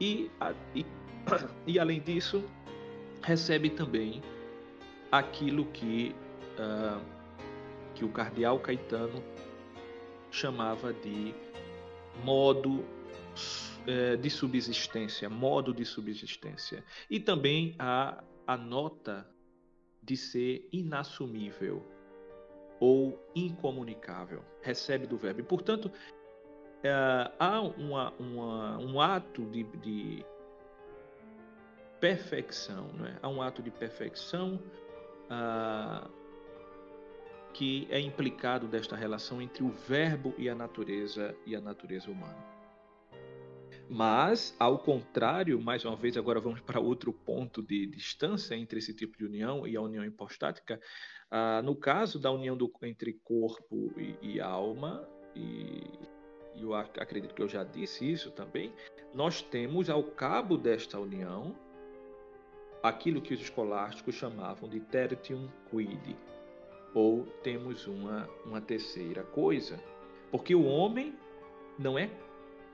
[0.00, 0.30] e,
[0.74, 0.86] e,
[1.66, 2.44] e além disso,
[3.22, 4.22] recebe também
[5.10, 6.14] aquilo que,
[6.58, 7.00] uh,
[7.94, 9.22] que o cardeal Caetano
[10.30, 11.34] chamava de
[12.24, 16.84] modo uh, de subsistência, modo de subsistência.
[17.10, 19.28] E também a, a nota
[20.02, 21.84] de ser inassumível
[22.78, 24.44] ou incomunicável.
[24.62, 25.40] Recebe do verbo.
[25.40, 25.90] E, portanto,
[26.84, 30.24] uh, há uma, uma, um ato de, de
[32.00, 33.16] perfeição, é?
[33.22, 34.60] há um ato de perfeição
[35.30, 36.10] uh,
[37.52, 42.56] que é implicado desta relação entre o verbo e a natureza e a natureza humana.
[43.88, 48.92] Mas, ao contrário, mais uma vez, agora vamos para outro ponto de distância entre esse
[48.92, 50.80] tipo de união e a união hipostática.
[51.30, 55.82] Ah, no caso da união do, entre corpo e, e alma, e
[56.60, 58.72] eu acredito que eu já disse isso também,
[59.14, 61.54] nós temos ao cabo desta união
[62.82, 66.16] aquilo que os escolásticos chamavam de tertium quid,
[66.94, 69.78] ou temos uma, uma terceira coisa,
[70.30, 71.14] porque o homem
[71.78, 72.10] não é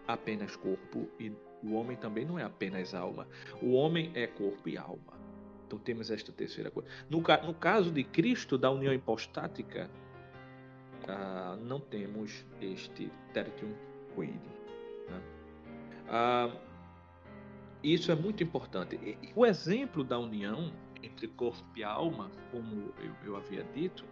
[0.06, 3.26] apenas corpo e o homem também não é apenas alma.
[3.60, 5.20] O homem é corpo e alma.
[5.66, 6.88] Então temos esta terceira coisa.
[7.08, 9.88] No, no caso de Cristo, da união hipostática,
[11.08, 13.72] ah, não temos este tertium
[14.14, 14.40] quid.
[15.08, 15.20] Né?
[16.08, 16.50] Ah,
[17.82, 19.18] isso é muito importante.
[19.34, 20.72] O exemplo da união
[21.02, 24.04] entre corpo e alma, como eu, eu havia dito,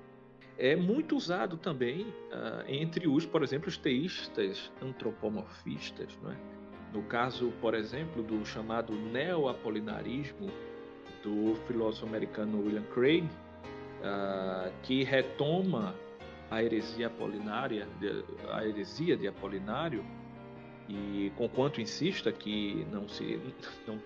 [0.59, 6.19] é muito usado também uh, entre os, por exemplo, os teístas antropomorfistas.
[6.29, 6.37] É?
[6.93, 10.51] No caso, por exemplo, do chamado neo-apolinarismo
[11.23, 15.95] do filósofo americano William Craig, uh, que retoma
[16.51, 17.87] a heresia apolinária,
[18.51, 20.05] a heresia de Apolinário,
[20.89, 23.41] e conquanto insista que não se
[23.87, 24.03] não,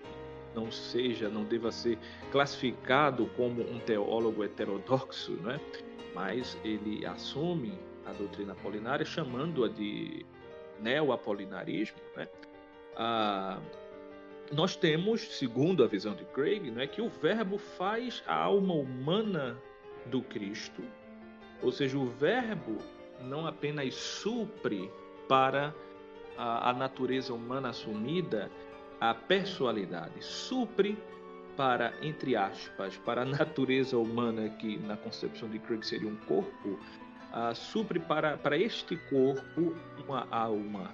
[0.53, 1.97] não seja, não deva ser
[2.31, 5.59] classificado como um teólogo heterodoxo, né?
[6.13, 7.73] mas ele assume
[8.05, 10.25] a doutrina apolinária chamando-a de
[10.79, 12.27] neo-apolinarismo, né?
[12.95, 13.59] Ah,
[14.51, 19.57] nós temos, segundo a visão de Craig, né, que o Verbo faz a alma humana
[20.05, 20.83] do Cristo,
[21.61, 22.77] ou seja, o Verbo
[23.21, 24.91] não apenas supre
[25.27, 25.73] para
[26.37, 28.51] a, a natureza humana assumida
[28.99, 30.97] a personalidade, supre
[31.55, 36.79] para, entre aspas, para a natureza humana, que na concepção de Craig seria um corpo,
[37.53, 39.75] supre para, para este corpo
[40.05, 40.91] uma alma,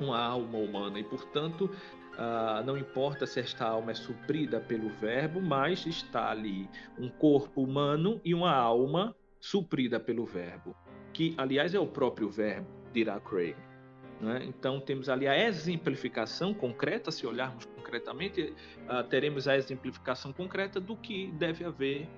[0.00, 0.98] uma alma humana.
[0.98, 1.70] E, portanto,
[2.14, 7.62] uh, não importa se esta alma é suprida pelo Verbo, mas está ali um corpo
[7.62, 9.14] humano e uma alma
[9.50, 10.74] suprida pelo Verbo,
[11.12, 13.56] que, aliás, é o próprio Verbo, dirá Craig.
[14.20, 14.44] Né?
[14.44, 18.52] Então, temos ali a exemplificação concreta, se olharmos concretamente,
[18.88, 22.08] uh, teremos a exemplificação concreta do que deve haver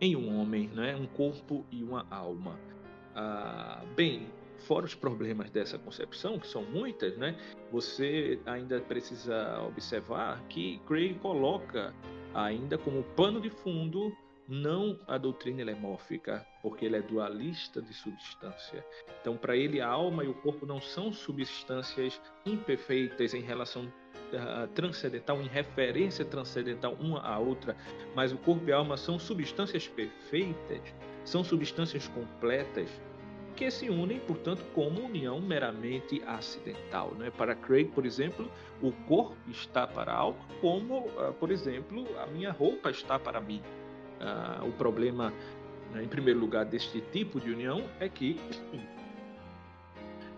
[0.00, 0.96] em um homem, né?
[0.96, 2.58] um corpo e uma alma.
[3.14, 4.26] Uh, bem,
[4.66, 7.36] fora os problemas dessa concepção, que são muitas, né?
[7.70, 11.94] você ainda precisa observar que Craig coloca
[12.34, 14.12] ainda como pano de fundo
[14.52, 18.84] não a doutrina helemórfica, porque ele é dualista de substância.
[19.18, 24.68] Então, para ele, a alma e o corpo não são substâncias imperfeitas em relação uh,
[24.74, 27.74] transcendental, em referência transcendental uma à outra,
[28.14, 30.82] mas o corpo e a alma são substâncias perfeitas,
[31.24, 32.90] são substâncias completas
[33.56, 37.14] que se unem, portanto, como união meramente acidental.
[37.14, 37.30] Né?
[37.30, 38.50] Para Craig, por exemplo,
[38.82, 43.40] o corpo está para a alma, como, uh, por exemplo, a minha roupa está para
[43.40, 43.62] mim.
[44.22, 45.32] Uh, o problema,
[45.92, 48.38] né, em primeiro lugar, deste tipo de união é que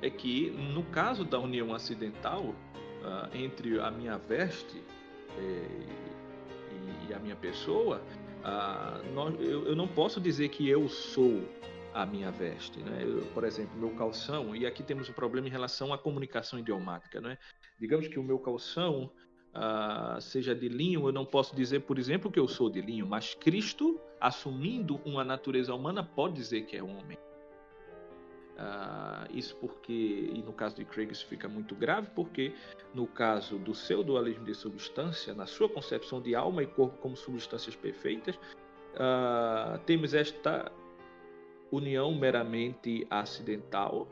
[0.00, 4.82] é que no caso da união acidental uh, entre a minha veste
[5.38, 6.04] eh,
[7.08, 8.02] e, a minha pessoa,
[8.40, 11.42] uh, nós, eu, eu, não posso dizer que eu sou
[11.92, 13.02] a minha veste, né?
[13.02, 17.20] Eu, por exemplo, meu calção, e aqui temos um problema em relação à comunicação idiomática,
[17.20, 17.38] né?
[17.78, 19.10] Digamos que o meu calção
[19.54, 23.06] uh, seja de linho, eu não posso dizer, por exemplo, que eu sou de linho,
[23.06, 27.16] mas Cristo, assumindo uma natureza humana, pode dizer que é homem.
[28.54, 32.54] Uh, isso porque, e no caso de Craig isso fica muito grave, porque
[32.94, 37.16] no caso do seu dualismo de substância, na sua concepção de alma e corpo como
[37.16, 40.70] substâncias perfeitas, uh, temos esta
[41.72, 44.06] união meramente acidental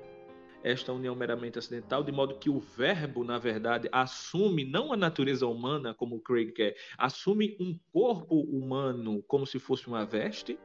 [0.63, 5.47] esta união meramente acidental, de modo que o verbo, na verdade, assume não a natureza
[5.47, 10.59] humana, como Craig quer, assume um corpo humano como se fosse uma veste.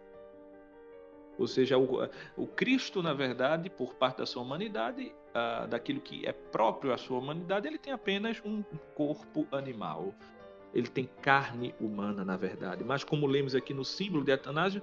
[1.38, 6.26] Ou seja, o, o Cristo, na verdade, por parte da sua humanidade, uh, daquilo que
[6.26, 8.64] é próprio à sua humanidade, ele tem apenas um
[8.96, 10.16] corpo animal.
[10.74, 12.84] Ele tem carne humana, na verdade.
[12.84, 14.82] Mas, como lemos aqui no símbolo de Atanásio,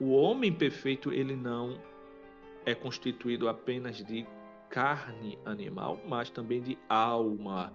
[0.00, 1.78] o homem perfeito ele não
[2.70, 4.26] é constituído apenas de
[4.68, 7.72] carne animal, mas também de alma.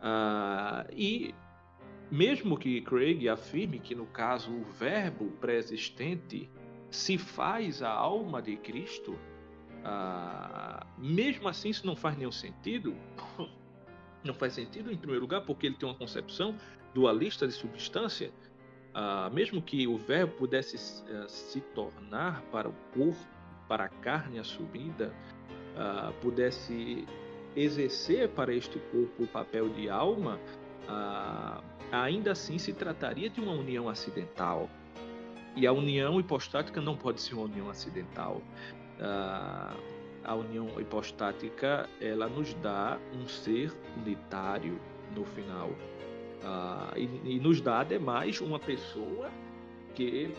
[0.00, 1.34] Ah, e
[2.10, 6.48] mesmo que Craig afirme que, no caso, o verbo pré-existente
[6.90, 9.18] se faz a alma de Cristo,
[9.88, 12.96] Ah, mesmo assim, isso não faz nenhum sentido.
[14.24, 16.56] Não faz sentido, em primeiro lugar, porque ele tem uma concepção
[16.92, 18.32] dualista de substância.
[18.92, 23.35] Ah, mesmo que o verbo pudesse uh, se tornar para o corpo,
[23.68, 25.12] para a carne assumida,
[25.76, 27.06] uh, pudesse
[27.54, 30.38] exercer para este corpo o papel de alma,
[30.88, 34.68] uh, ainda assim se trataria de uma união acidental.
[35.54, 38.42] E a união hipostática não pode ser uma união acidental.
[38.98, 44.78] Uh, a união hipostática ela nos dá um ser unitário
[45.14, 45.70] no final.
[46.96, 49.30] E, e, nos dá, ademais, uma pessoa
[49.94, 50.32] que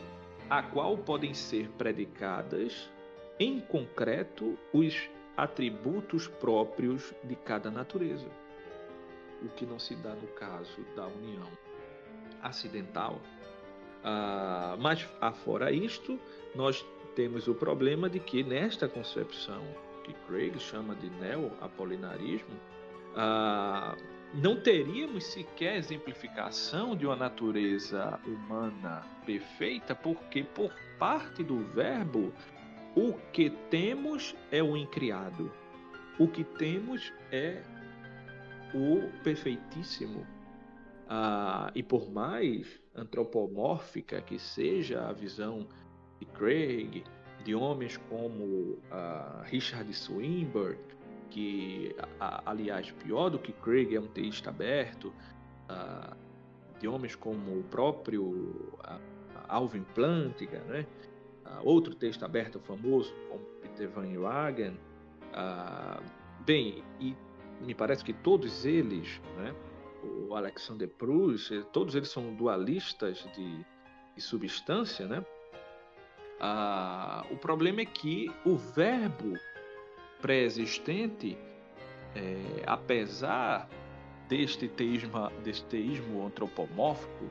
[0.49, 2.89] a qual podem ser predicadas
[3.39, 8.27] em concreto os atributos próprios de cada natureza.
[9.41, 11.47] O que não se dá no caso da união
[12.41, 13.21] acidental.
[14.03, 16.19] Ah, mas, afora isto,
[16.55, 16.85] nós
[17.15, 19.63] temos o problema de que nesta concepção,
[20.03, 22.55] que Craig chama de neo-apolinarismo,
[23.15, 23.95] ah,
[24.33, 32.33] não teríamos sequer exemplificação de uma natureza humana perfeita, porque por parte do verbo
[32.98, 35.52] o que temos é o incriado.
[36.18, 37.62] O que temos é
[38.74, 40.26] o perfeitíssimo.
[41.08, 45.68] Ah, e por mais antropomórfica que seja a visão
[46.20, 47.04] de Craig,
[47.45, 50.80] de homens como ah, Richard Swinburne,
[51.30, 55.14] que, aliás, pior do que Craig, é um teísta aberto,
[55.70, 56.18] ah,
[56.80, 59.00] de homens como o próprio ah,
[59.48, 60.88] Alvin Plantinga, né?
[61.48, 64.78] Uh, outro texto aberto famoso, como Peter Van Wagen.
[65.32, 66.04] Uh,
[66.45, 67.16] bem, e
[67.62, 69.56] me parece que todos eles, né,
[70.04, 73.66] o Alexander Proust, todos eles são dualistas de,
[74.16, 75.24] de substância, né?
[76.39, 79.34] Uh, o problema é que o verbo
[80.22, 81.38] pré-existente,
[82.16, 83.68] é, apesar
[84.28, 87.26] deste teísmo, deste teísmo antropomórfico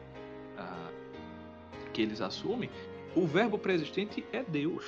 [1.97, 2.69] que eles assumem,
[3.17, 4.85] o verbo preexistente é Deus.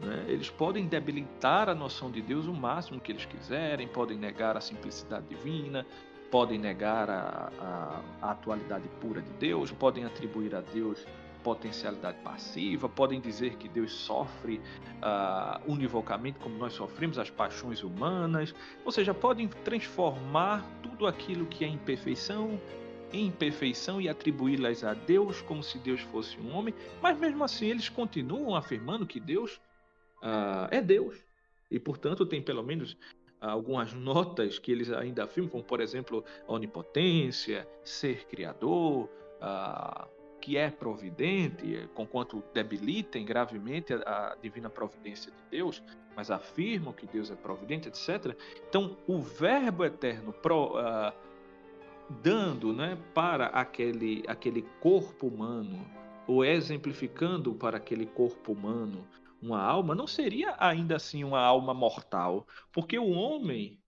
[0.00, 0.26] Né?
[0.28, 4.60] Eles podem debilitar a noção de Deus o máximo que eles quiserem, podem negar a
[4.60, 5.86] simplicidade divina,
[6.30, 11.06] podem negar a, a, a atualidade pura de Deus, podem atribuir a Deus
[11.42, 14.60] potencialidade passiva, podem dizer que Deus sofre
[14.98, 18.54] uh, univocamente como nós sofremos as paixões humanas,
[18.84, 22.60] ou seja, podem transformar tudo aquilo que é imperfeição
[23.12, 27.66] em perfeição e atribuí-las a Deus como se Deus fosse um homem, mas mesmo assim
[27.66, 29.60] eles continuam afirmando que Deus
[30.22, 31.24] uh, é Deus.
[31.70, 32.96] E, portanto, tem pelo menos
[33.40, 39.08] algumas notas que eles ainda afirmam, como, por exemplo, onipotência, ser criador,
[39.40, 40.08] uh,
[40.40, 43.98] que é providente, conquanto debilitem gravemente a,
[44.32, 45.82] a, divina providência de Deus,
[46.16, 48.36] mas afirmam que Deus é providente, etc.
[48.68, 51.12] Então, o Verbo eterno pro, uh,
[52.22, 55.86] dando né, para aquele, aquele corpo humano,
[56.26, 59.06] ou exemplificando para aquele corpo humano
[59.40, 63.80] uma alma, não seria ainda assim uma alma mortal, porque o homem,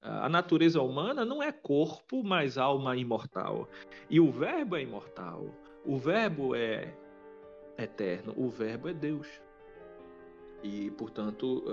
[0.00, 3.68] a natureza humana não é corpo, mas alma imortal.
[4.08, 5.46] E o Verbo é imortal,
[5.84, 6.94] o Verbo é
[7.76, 9.26] eterno, o Verbo é Deus.
[10.62, 11.64] E, portanto,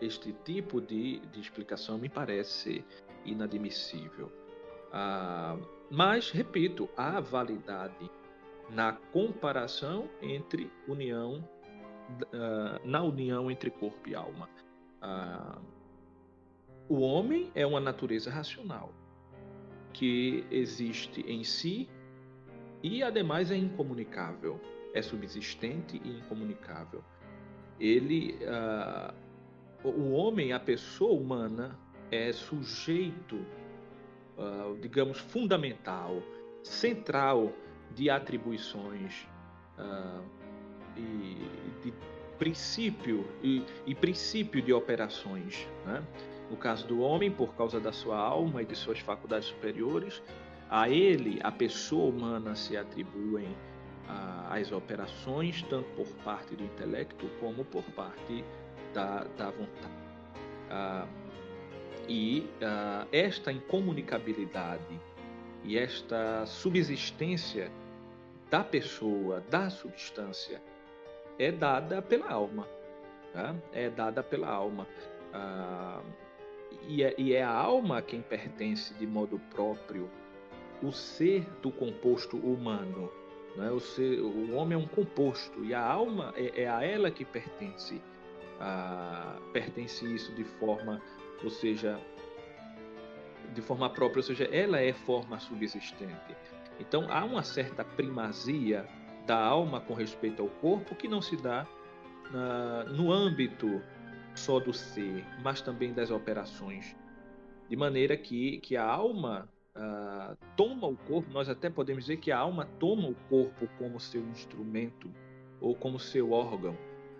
[0.00, 2.84] este tipo de, de explicação me parece
[3.24, 4.32] inadmissível.
[4.92, 5.56] Ah,
[5.90, 8.10] mas, repito, há validade
[8.70, 11.46] na comparação entre união,
[12.32, 14.48] ah, na união entre corpo e alma.
[15.00, 15.58] Ah,
[16.88, 18.92] o homem é uma natureza racional
[19.92, 21.88] que existe em si
[22.82, 24.60] e, ademais, é incomunicável,
[24.94, 27.02] é subsistente e incomunicável.
[27.78, 31.78] Ele, uh, o homem, a pessoa humana,
[32.10, 33.44] é sujeito
[34.38, 36.22] uh, digamos, fundamental,
[36.62, 37.52] central
[37.94, 39.26] de atribuições
[39.78, 40.22] uh,
[40.96, 41.36] e
[41.82, 41.92] de
[42.38, 45.66] princípio e, e, princípio de operações.
[45.84, 46.02] Né?
[46.50, 50.22] No caso do homem, por causa da sua alma e de suas faculdades superiores,
[50.70, 57.28] a ele, a pessoa humana, se atribuem uh, as operações, tanto por parte do intelecto
[57.40, 58.44] como por parte
[58.94, 59.98] da, da vontade.
[60.70, 61.27] Uh,
[62.08, 65.00] e uh, esta incomunicabilidade
[65.62, 67.70] e esta subsistência
[68.50, 70.62] da pessoa, da substância,
[71.38, 72.66] é dada pela alma.
[73.32, 73.54] Tá?
[73.72, 74.86] É dada pela alma.
[75.34, 76.02] Uh,
[76.88, 80.08] e, é, e é a alma a quem pertence de modo próprio
[80.82, 83.12] o ser do composto humano.
[83.56, 83.70] Né?
[83.70, 87.24] O, ser, o homem é um composto e a alma é, é a ela que
[87.24, 88.00] pertence
[88.60, 91.00] ah, pertence isso de forma,
[91.44, 92.00] ou seja,
[93.54, 96.36] de forma própria, ou seja, ela é forma subsistente.
[96.80, 98.86] Então há uma certa primazia
[99.26, 101.66] da alma com respeito ao corpo que não se dá
[102.30, 103.82] na, no âmbito
[104.34, 106.96] só do ser, mas também das operações.
[107.68, 112.30] De maneira que, que a alma uh, toma o corpo, nós até podemos dizer que
[112.30, 115.10] a alma toma o corpo como seu instrumento
[115.60, 116.76] ou como seu órgão.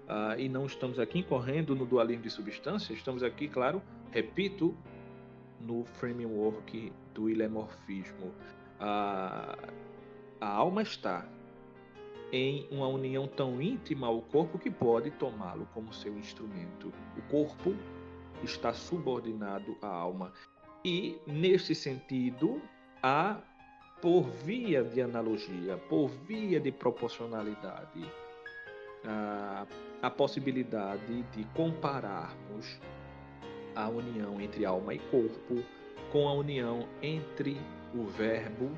[0.08, 4.74] Uh, e não estamos aqui correndo no dualismo de substância, estamos aqui, claro, repito,
[5.60, 8.32] no framework do ilemorfismo.
[8.80, 9.58] A,
[10.40, 11.28] a alma está
[12.32, 16.92] em uma união tão íntima ao corpo que pode tomá-lo como seu instrumento.
[17.16, 17.74] O corpo
[18.42, 20.32] está subordinado à alma.
[20.84, 22.62] E, nesse sentido,
[23.02, 23.40] há,
[24.00, 28.10] por via de analogia, por via de proporcionalidade,
[29.08, 29.66] a,
[30.02, 32.78] a possibilidade de compararmos
[33.74, 35.64] a união entre alma e corpo
[36.12, 37.58] com a união entre
[37.94, 38.70] o Verbo,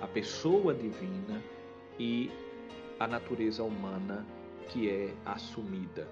[0.00, 1.42] a pessoa divina
[1.98, 2.30] e
[3.00, 4.26] a natureza humana
[4.68, 6.06] que é assumida.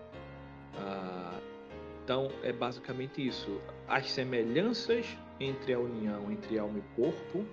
[0.77, 1.39] Ah,
[2.03, 3.61] então é basicamente isso.
[3.87, 5.07] As semelhanças
[5.39, 7.45] entre a união entre alma e corpo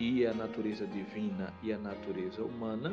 [0.00, 2.92] e a natureza divina e a natureza humana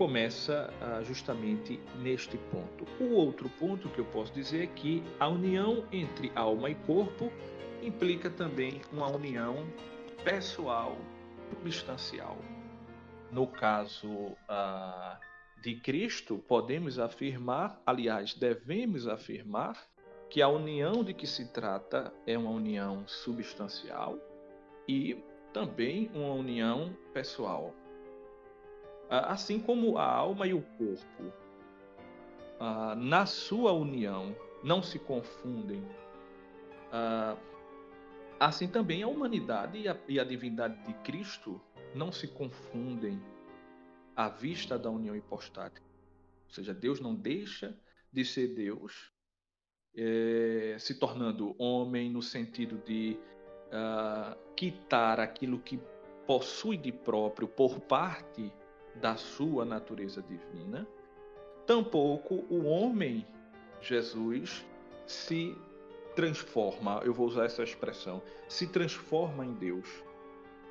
[0.00, 2.86] começa ah, justamente neste ponto.
[2.98, 7.30] O outro ponto que eu posso dizer é que a união entre alma e corpo
[7.82, 9.56] implica também uma união
[10.24, 10.96] pessoal
[11.50, 12.38] substancial.
[13.30, 15.20] No caso ah,
[15.62, 19.76] de Cristo, podemos afirmar, aliás, devemos afirmar,
[20.30, 24.18] que a união de que se trata é uma união substancial
[24.88, 25.22] e
[25.52, 27.74] também uma união pessoal.
[29.10, 31.32] Assim como a alma e o corpo,
[32.96, 35.84] na sua união, não se confundem,
[38.38, 41.60] assim também a humanidade e a, e a divindade de Cristo
[41.94, 43.20] não se confundem
[44.14, 45.86] à vista da união hipostática.
[46.46, 47.76] Ou seja, Deus não deixa
[48.12, 49.12] de ser Deus,
[49.96, 53.18] é, se tornando homem no sentido de
[53.68, 55.80] uh, quitar aquilo que
[56.26, 58.52] possui de próprio por parte
[59.00, 60.86] da sua natureza divina,
[61.66, 63.26] tampouco o homem
[63.80, 64.64] Jesus
[65.06, 65.56] se
[66.14, 69.88] transforma, eu vou usar essa expressão, se transforma em Deus.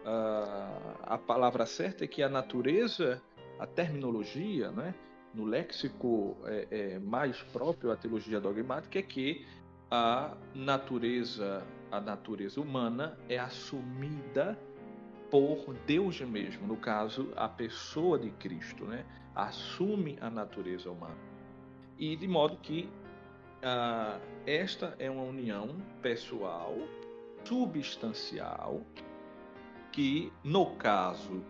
[0.06, 3.22] Uh, a palavra certa é que a natureza,
[3.58, 4.94] a terminologia, né,
[5.34, 9.46] no léxico é, é, mais próprio à teologia dogmática, é que
[9.92, 14.58] a natureza, a natureza humana é assumida
[15.30, 19.06] por Deus mesmo, no caso, a pessoa de Cristo, né?
[19.36, 21.18] assume a natureza humana.
[21.98, 22.90] E de modo que
[23.62, 26.76] ah, esta é uma união pessoal,
[27.44, 28.82] substancial,
[29.92, 31.44] que no caso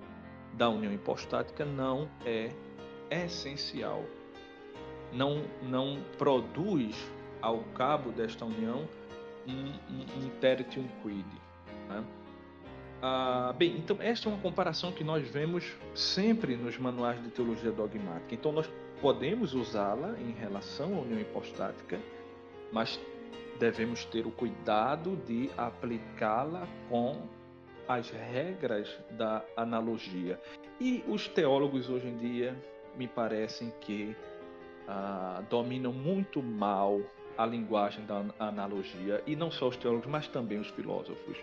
[0.53, 2.49] da união hipostática não é
[3.09, 4.03] essencial.
[5.11, 6.95] Não, não produz
[7.41, 8.87] ao cabo desta união
[9.47, 11.25] um, um, um quid.
[11.87, 12.05] Né?
[13.01, 17.71] Ah, bem, então esta é uma comparação que nós vemos sempre nos manuais de teologia
[17.71, 18.35] dogmática.
[18.35, 18.69] Então nós
[19.01, 21.97] podemos usá-la em relação à união hipostática,
[22.73, 22.99] mas
[23.57, 27.21] devemos ter o cuidado de aplicá-la com
[27.87, 30.37] as regras da analogia.
[30.79, 32.53] E os teólogos hoje em dia
[32.97, 34.13] me parecem que
[34.89, 36.99] ah, dominam muito mal
[37.37, 41.37] a linguagem da analogia, e não só os teólogos, mas também os filósofos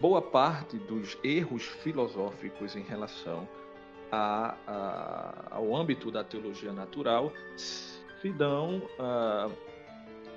[0.00, 3.48] boa parte dos erros filosóficos em relação
[4.10, 9.52] a, a, ao âmbito da teologia natural se dão uh,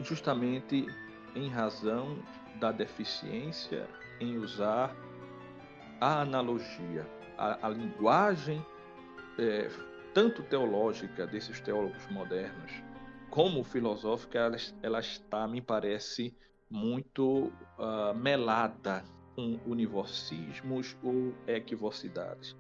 [0.03, 0.87] justamente
[1.35, 2.17] em razão
[2.59, 3.87] da deficiência
[4.19, 4.95] em usar
[5.99, 7.07] a analogia,
[7.37, 8.65] a, a linguagem
[9.37, 9.69] é,
[10.13, 12.71] tanto teológica desses teólogos modernos
[13.29, 16.35] como filosófica, ela, ela está, me parece,
[16.69, 19.03] muito uh, melada
[19.35, 22.55] com univocismos ou equivocidades.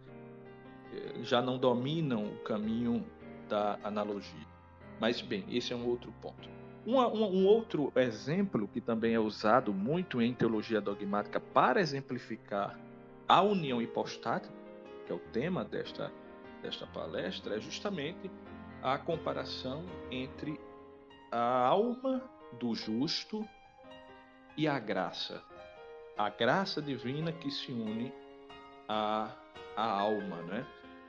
[0.93, 3.05] É, já não dominam o caminho
[3.47, 4.47] da analogia.
[4.99, 6.49] Mas, bem, esse é um outro ponto.
[6.85, 12.79] Um, um, um, outro exemplo que também é usado muito em teologia dogmática para exemplificar
[13.27, 14.53] a união hipostática,
[15.05, 16.11] que é o tema desta,
[16.61, 18.31] desta palestra, é justamente
[18.81, 20.59] a comparação entre
[21.31, 22.23] a alma
[22.59, 23.47] do justo
[24.57, 25.41] e a graça
[26.17, 28.13] a graça divina que se une
[28.87, 29.31] à,
[29.75, 30.65] à alma, né?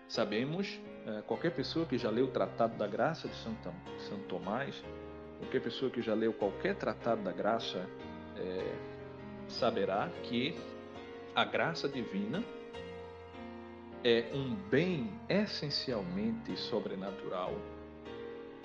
[0.09, 3.73] Sabemos, é, qualquer pessoa que já leu o Tratado da Graça de Santo,
[4.09, 4.83] Santo Tomás,
[5.39, 7.89] qualquer pessoa que já leu qualquer tratado da graça
[8.37, 8.75] é,
[9.49, 10.55] saberá que
[11.35, 12.45] a graça divina
[14.05, 17.55] é um bem essencialmente sobrenatural.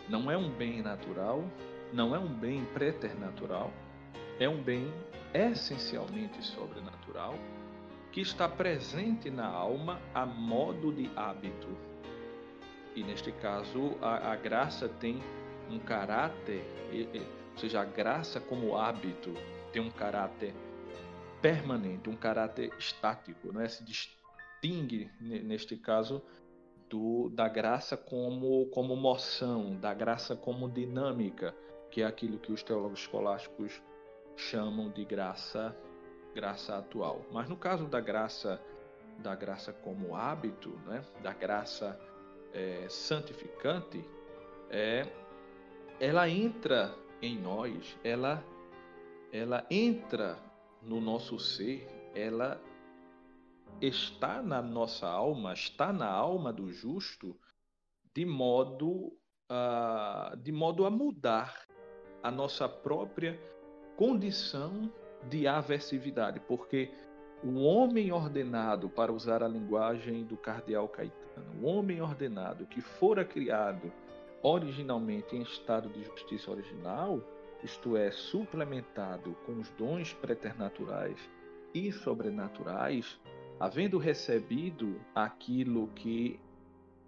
[0.09, 1.43] Não é um bem natural,
[1.93, 3.71] não é um bem preternatural,
[4.39, 4.91] é um bem
[5.33, 7.35] essencialmente sobrenatural
[8.11, 11.67] que está presente na alma a modo de hábito.
[12.95, 15.21] E neste caso, a, a graça tem
[15.69, 16.63] um caráter,
[17.51, 19.33] ou seja, a graça como hábito
[19.71, 20.53] tem um caráter
[21.41, 23.67] permanente, um caráter estático, não é?
[23.67, 26.23] Se distingue neste caso
[26.89, 31.55] do, da graça como como moção, da graça como dinâmica,
[31.91, 33.81] que é aquilo que os teólogos escolásticos
[34.37, 35.75] chamam de graça
[36.33, 37.25] graça atual.
[37.31, 38.61] Mas no caso da graça
[39.19, 41.03] da graça como hábito, né?
[41.23, 41.99] Da graça
[42.53, 44.07] é, santificante,
[44.69, 45.07] é
[45.99, 48.43] ela entra em nós, ela
[49.31, 50.37] ela entra
[50.81, 52.61] no nosso ser, ela
[53.81, 57.37] está na nossa alma, está na alma do justo,
[58.13, 59.17] de modo
[59.49, 61.65] a, de modo a mudar
[62.23, 63.39] a nossa própria
[63.97, 64.91] condição
[65.27, 66.91] de aversividade, porque
[67.43, 73.25] o homem ordenado, para usar a linguagem do cardeal Caetano, o homem ordenado que fora
[73.25, 73.91] criado
[74.41, 77.19] originalmente em estado de justiça original,
[77.63, 81.17] isto é, suplementado com os dons preternaturais
[81.73, 83.19] e sobrenaturais,
[83.59, 86.39] havendo recebido aquilo que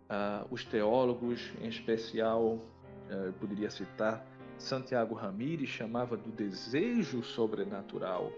[0.09, 4.25] uh, os teólogos, em especial, uh, poderia citar
[4.59, 8.31] Santiago Ramírez, chamava do desejo sobrenatural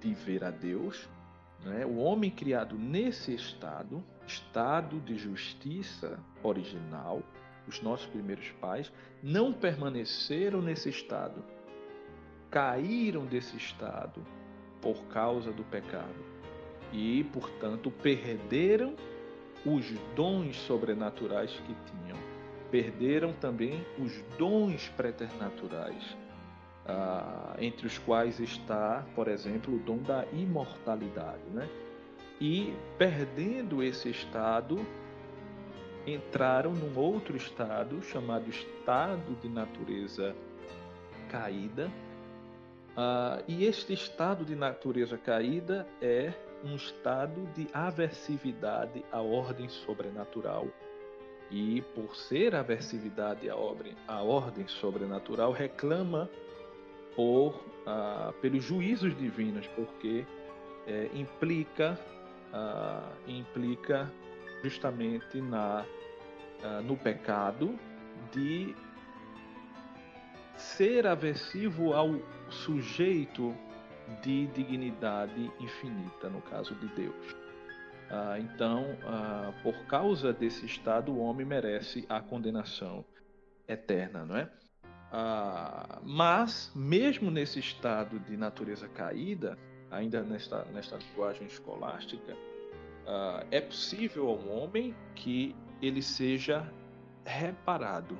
[0.00, 1.08] de ver a Deus,
[1.64, 1.84] né?
[1.84, 7.22] o homem criado nesse estado, estado de justiça original,
[7.66, 8.90] os nossos primeiros pais,
[9.22, 11.44] não permaneceram nesse estado,
[12.50, 14.24] caíram desse estado
[14.80, 16.24] por causa do pecado
[16.92, 18.96] e, portanto, perderam
[19.64, 19.84] os
[20.16, 22.09] dons sobrenaturais que tinham.
[22.70, 26.16] Perderam também os dons preternaturais,
[26.86, 31.42] ah, entre os quais está, por exemplo, o dom da imortalidade.
[31.52, 31.68] Né?
[32.40, 34.78] E perdendo esse estado,
[36.06, 40.34] entraram num outro estado chamado estado de natureza
[41.30, 41.90] caída.
[42.90, 46.32] Uh, e este estado de natureza caída é
[46.64, 50.66] um estado de aversividade à ordem sobrenatural.
[51.50, 56.30] E por ser aversividade à ordem, à ordem sobrenatural, reclama
[57.16, 57.54] por,
[57.86, 60.24] uh, pelos juízos divinos, porque
[60.86, 61.98] é, implica,
[62.52, 64.10] uh, implica
[64.62, 65.84] justamente na,
[66.62, 67.76] uh, no pecado
[68.32, 68.74] de
[70.56, 72.14] ser aversivo ao
[72.48, 73.54] sujeito
[74.22, 77.36] de dignidade infinita, no caso de Deus.
[78.10, 83.04] Uh, então, uh, por causa desse estado, o homem merece a condenação
[83.68, 84.50] eterna, não é?
[85.12, 89.56] Uh, mas, mesmo nesse estado de natureza caída,
[89.90, 96.68] ainda nesta, nesta linguagem escolástica, uh, é possível ao homem que ele seja
[97.24, 98.18] reparado.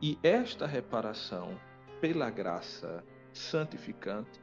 [0.00, 1.58] E esta reparação,
[2.00, 4.40] pela graça santificante,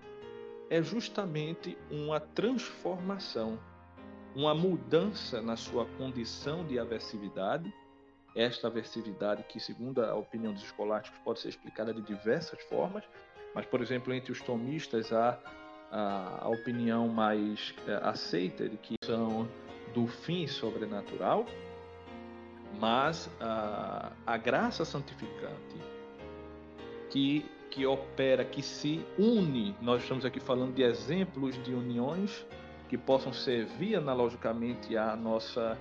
[0.69, 3.57] é justamente uma transformação,
[4.35, 7.73] uma mudança na sua condição de aversividade.
[8.35, 13.05] Esta aversividade, que, segundo a opinião dos escolásticos, pode ser explicada de diversas formas,
[13.53, 15.39] mas, por exemplo, entre os tomistas há
[15.89, 19.47] a, a opinião mais é, aceita de que são
[19.93, 21.45] do fim sobrenatural,
[22.77, 25.77] mas a, a graça santificante
[27.09, 32.45] que, que opera, que se une, nós estamos aqui falando de exemplos de uniões
[32.87, 35.77] que possam servir analogicamente à nossa,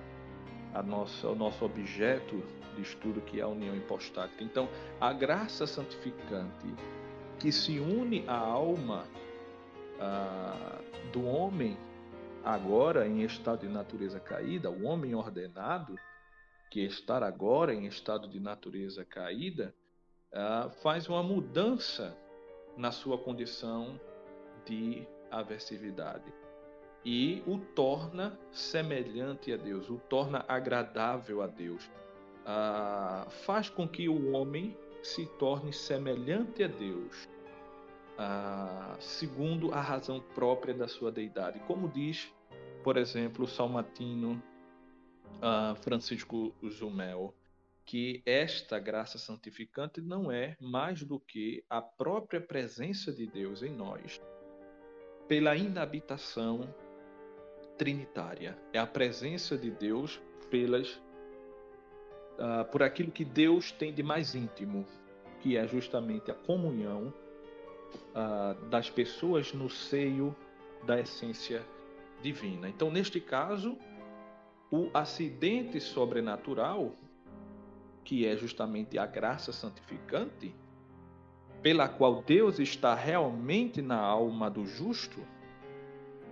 [0.73, 2.43] a nossa, ao nosso objeto
[2.75, 4.43] de estudo, que é a união hipostática.
[4.43, 4.67] Então,
[4.99, 6.73] a graça santificante
[7.39, 9.05] que se une à alma
[9.99, 10.79] ah,
[11.11, 11.77] do homem
[12.43, 15.95] agora em estado de natureza caída, o homem ordenado,
[16.71, 19.73] que estar agora em estado de natureza caída,
[20.33, 22.17] ah, faz uma mudança
[22.75, 23.99] na sua condição
[24.65, 26.33] de aversividade
[27.05, 31.89] e o torna semelhante a Deus, o torna agradável a Deus,
[32.45, 37.29] ah, faz com que o homem se torne semelhante a Deus
[38.17, 41.59] ah, segundo a razão própria da sua deidade.
[41.67, 42.33] Como diz,
[42.83, 44.41] por exemplo, o salmatino
[45.41, 47.35] ah, Francisco Zumel,
[47.85, 53.71] que esta graça santificante não é mais do que a própria presença de Deus em
[53.71, 54.19] nós,
[55.27, 56.73] pela inabitação
[57.77, 58.57] trinitária.
[58.73, 60.19] É a presença de Deus
[60.49, 60.91] pelas
[62.37, 64.85] uh, por aquilo que Deus tem de mais íntimo,
[65.41, 67.13] que é justamente a comunhão
[68.11, 70.35] uh, das pessoas no seio
[70.85, 71.63] da essência
[72.21, 72.69] divina.
[72.69, 73.77] Então, neste caso,
[74.71, 76.93] o acidente sobrenatural
[78.05, 80.55] que é justamente a graça santificante,
[81.61, 85.19] pela qual Deus está realmente na alma do justo,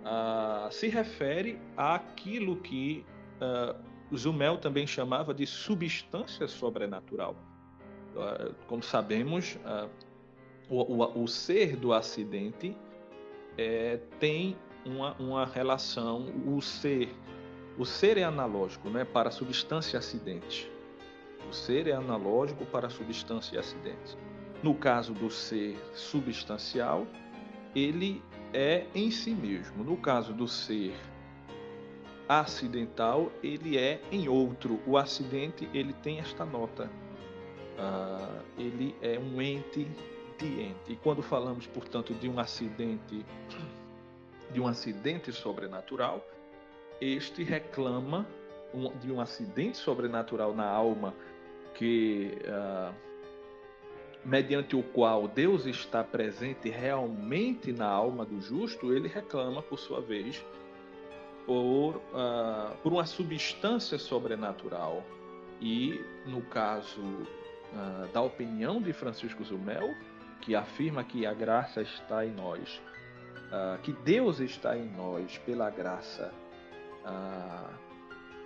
[0.04, 3.04] uh, se refere àquilo que
[3.40, 7.34] uh, Zumel também chamava de substância sobrenatural.
[8.14, 9.58] Uh, como sabemos,
[10.68, 12.76] o, o, o, ser do acidente
[13.58, 17.08] é, tem uma, uma relação, o ser,
[17.76, 20.70] o ser é analógico né, para substância acidente.
[21.48, 24.16] O ser é analógico para substância e acidentes.
[24.62, 27.06] No caso do ser substancial,
[27.74, 28.22] ele
[28.54, 29.82] é em si mesmo.
[29.82, 30.94] No caso do ser
[32.28, 34.80] acidental, ele é em outro.
[34.86, 36.88] O acidente ele tem esta nota.
[37.76, 39.86] Uh, ele é um ente
[40.38, 40.92] de ente.
[40.92, 43.26] E quando falamos, portanto, de um acidente,
[44.52, 46.24] de um acidente sobrenatural,
[47.00, 48.24] este reclama
[49.00, 51.14] de um acidente sobrenatural na alma
[51.74, 52.94] que uh,
[54.24, 60.00] mediante o qual Deus está presente realmente na alma do justo, ele reclama, por sua
[60.00, 60.44] vez,
[61.46, 65.02] por, uh, por uma substância sobrenatural.
[65.60, 69.94] E, no caso uh, da opinião de Francisco Zumel,
[70.40, 72.80] que afirma que a graça está em nós,
[73.82, 76.34] que Deus está em nós pela graça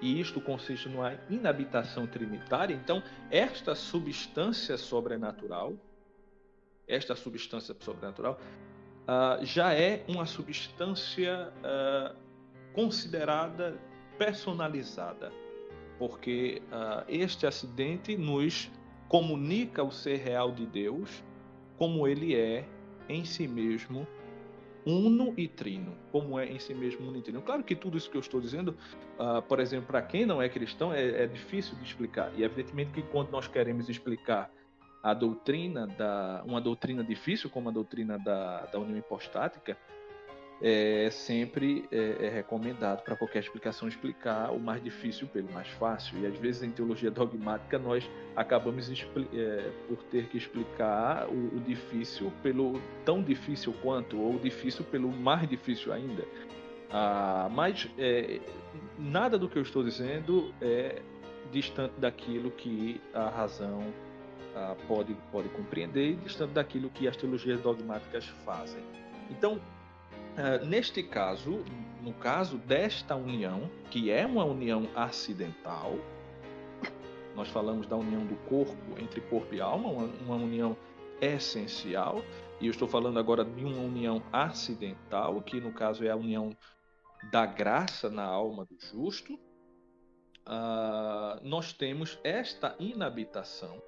[0.01, 2.74] e isto consiste numa inabitação trinitária.
[2.74, 5.74] Então, esta substância sobrenatural,
[6.86, 8.38] esta substância sobrenatural,
[9.03, 12.16] uh, já é uma substância uh,
[12.72, 13.78] considerada
[14.16, 15.32] personalizada,
[15.99, 18.70] porque uh, este acidente nos
[19.09, 21.24] comunica o ser real de Deus
[21.76, 22.68] como ele é
[23.09, 24.07] em si mesmo
[24.89, 27.43] uno e trino, como é em si mesmo uno e trino.
[27.43, 28.74] Claro que tudo isso que eu estou dizendo,
[29.18, 32.32] uh, por exemplo, para quem não é cristão, é, é, difícil de explicar.
[32.36, 34.51] E evidentemente que quando nós queremos explicar
[35.03, 39.76] a doutrina da uma doutrina difícil como a doutrina da, da união hipostática,
[40.61, 46.19] é sempre é, é recomendado para qualquer explicação explicar o mais difícil pelo mais fácil.
[46.19, 51.61] E às vezes em teologia dogmática nós acabamos é, por ter que explicar o, o,
[51.61, 56.25] difícil pelo tão difícil quanto, ou o difícil pelo mais difícil ainda.
[56.91, 58.41] Ah, mas é,
[58.99, 61.03] nada do que eu estou dizendo é
[61.53, 63.83] distante daquilo que a razão
[64.57, 68.83] ah, pode, pode compreender e distante daquilo que as teologias dogmáticas fazem.
[69.31, 69.61] Então,
[70.39, 71.64] Uh, neste caso,
[72.01, 75.97] no caso desta união, que é uma união acidental,
[77.34, 80.76] nós falamos da união do corpo entre corpo e alma, uma, uma união
[81.20, 82.22] essencial,
[82.61, 86.57] e eu estou falando agora de uma união acidental, que no caso é a união
[87.32, 89.34] da graça na alma do justo.
[90.47, 93.82] Uh, nós temos esta inabitação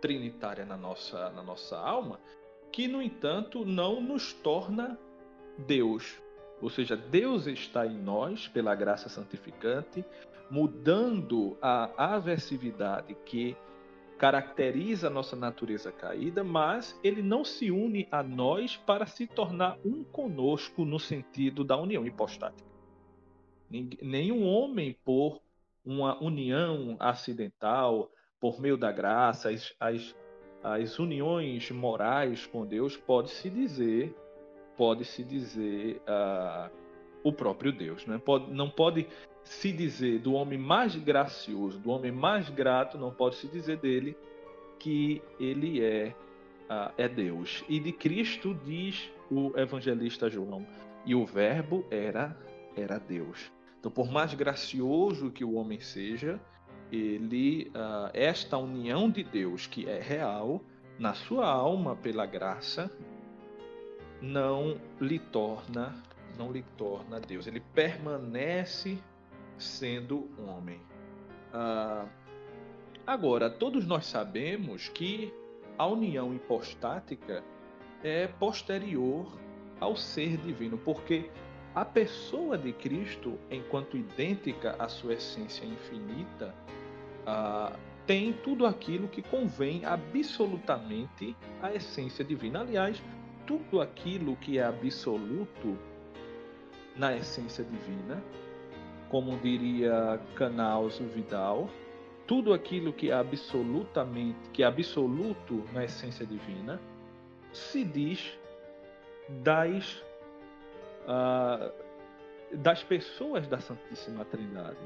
[0.00, 2.20] trinitária na nossa, na nossa alma,
[2.72, 4.98] que, no entanto, não nos torna
[5.58, 6.20] Deus.
[6.60, 10.04] Ou seja, Deus está em nós pela graça santificante,
[10.50, 13.56] mudando a aversividade que
[14.18, 19.78] caracteriza a nossa natureza caída, mas ele não se une a nós para se tornar
[19.84, 22.68] um conosco no sentido da união hipostática.
[24.00, 25.40] Nenhum homem, por
[25.84, 30.16] uma união acidental, por meio da graça, as, as,
[30.62, 34.14] as uniões morais com Deus, pode se dizer
[34.76, 36.70] pode-se dizer uh,
[37.22, 38.06] o próprio Deus.
[38.06, 38.18] Né?
[38.18, 39.06] Pode, não pode
[39.44, 44.16] se dizer do homem mais gracioso, do homem mais grato, não pode se dizer dele
[44.78, 46.14] que ele é,
[46.70, 47.64] uh, é Deus.
[47.68, 50.66] E de Cristo diz o evangelista João,
[51.06, 52.36] e o Verbo era,
[52.76, 53.50] era Deus.
[53.78, 56.40] Então, por mais gracioso que o homem seja,
[56.90, 60.62] ele, uh, esta união de Deus que é real,
[60.98, 62.90] na sua alma pela graça,
[64.24, 65.94] não lhe torna,
[66.38, 67.46] não lhe torna Deus.
[67.46, 68.98] Ele permanece
[69.58, 70.80] sendo homem.
[71.52, 72.06] Ah,
[73.06, 75.32] agora, todos nós sabemos que
[75.76, 77.44] a união hipostática
[78.02, 79.30] é posterior
[79.78, 81.30] ao ser divino, porque
[81.74, 86.54] a pessoa de Cristo, enquanto idêntica à sua essência infinita,
[87.26, 92.60] ah, tem tudo aquilo que convém absolutamente à essência divina.
[92.60, 93.02] Aliás,
[93.46, 95.78] tudo aquilo que é absoluto
[96.96, 98.22] na essência divina,
[99.08, 101.68] como diria Canals Vidal,
[102.26, 106.80] tudo aquilo que é absolutamente, que é absoluto na essência divina,
[107.52, 108.38] se diz
[109.28, 110.02] das
[111.06, 111.84] uh,
[112.52, 114.78] das pessoas da Santíssima Trindade.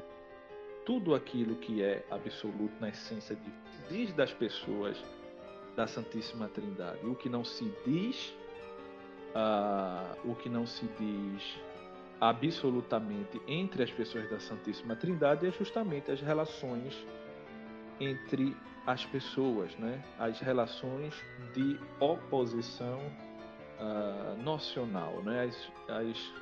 [0.85, 5.03] Tudo aquilo que é absoluto na essência divina diz das pessoas
[5.75, 7.05] da Santíssima Trindade.
[7.05, 8.33] O que não se diz,
[9.35, 11.59] uh, o que não se diz
[12.19, 17.05] absolutamente entre as pessoas da Santíssima Trindade é justamente as relações
[17.99, 18.55] entre
[18.85, 20.03] as pessoas, né?
[20.17, 21.13] as relações
[21.53, 22.99] de oposição
[23.79, 25.43] uh, nocional, né?
[25.43, 26.33] as, as,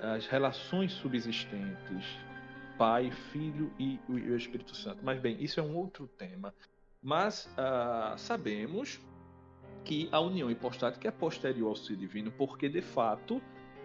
[0.00, 2.06] as relações subsistentes,
[2.78, 5.00] Pai, Filho e o Espírito Santo.
[5.02, 6.54] Mas bem, isso é um outro tema.
[7.02, 9.00] Mas uh, sabemos
[9.84, 13.42] que a união hipostática é posterior ao ser divino, porque de fato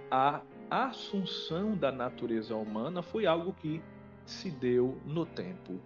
[0.10, 3.82] a assunção da natureza humana foi algo que
[4.26, 5.80] se deu no tempo.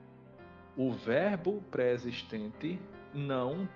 [0.76, 2.80] O verbo pré-existente
[3.14, 3.68] não,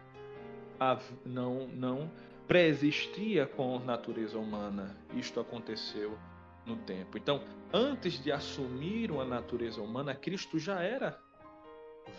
[1.25, 2.11] não, não
[2.47, 4.95] pré-existia com a natureza humana.
[5.13, 6.17] Isto aconteceu
[6.65, 7.17] no tempo.
[7.17, 11.19] Então, antes de assumir uma natureza humana, Cristo já era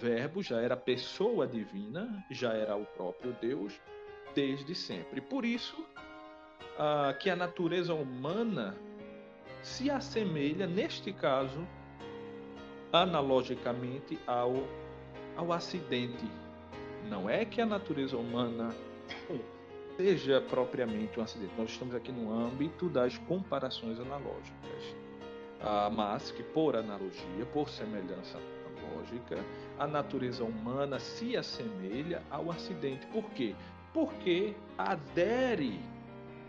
[0.01, 3.81] verbo, já era pessoa divina, já era o próprio Deus
[4.37, 5.22] desde sempre.
[5.22, 5.82] Por isso,
[6.78, 8.76] ah, que a natureza humana
[9.62, 11.66] se assemelha, neste caso,
[12.93, 14.55] analogicamente ao,
[15.37, 16.30] ao acidente.
[17.09, 18.74] Não é que a natureza humana
[19.97, 21.53] seja propriamente um acidente.
[21.57, 24.97] Nós estamos aqui no âmbito das comparações analógicas.
[25.62, 29.43] Ah, mas que, por analogia, por semelhança analógica,
[29.78, 33.07] a natureza humana se assemelha ao acidente.
[33.07, 33.55] Por quê?
[33.97, 35.80] Porque adere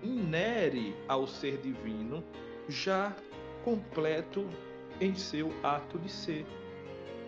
[0.04, 2.22] inere ao ser divino,
[2.68, 3.16] já
[3.64, 4.46] completo
[5.00, 6.46] em seu ato de ser.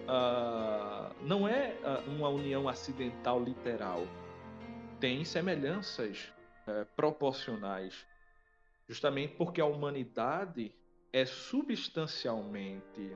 [0.09, 4.05] Uh, não é uh, uma união acidental literal.
[4.99, 6.33] Tem semelhanças
[6.67, 8.05] uh, proporcionais,
[8.89, 10.75] justamente porque a humanidade
[11.13, 13.15] é substancialmente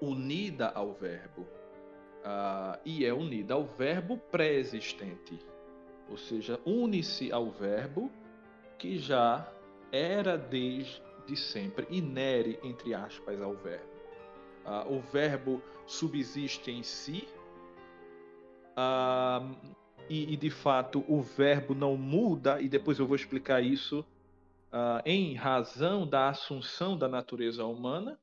[0.00, 5.36] unida ao Verbo uh, e é unida ao Verbo pré-existente,
[6.12, 8.10] ou seja, une-se ao Verbo
[8.78, 9.50] que já
[9.90, 13.92] era desde sempre, inere, entre aspas, ao verbo.
[14.64, 17.26] Ah, o verbo subsiste em si,
[18.76, 19.40] ah,
[20.10, 24.04] e, e, de fato o verbo não muda, e depois eu vou explicar isso,
[24.70, 28.18] ah, em razão da assunção da natureza humana,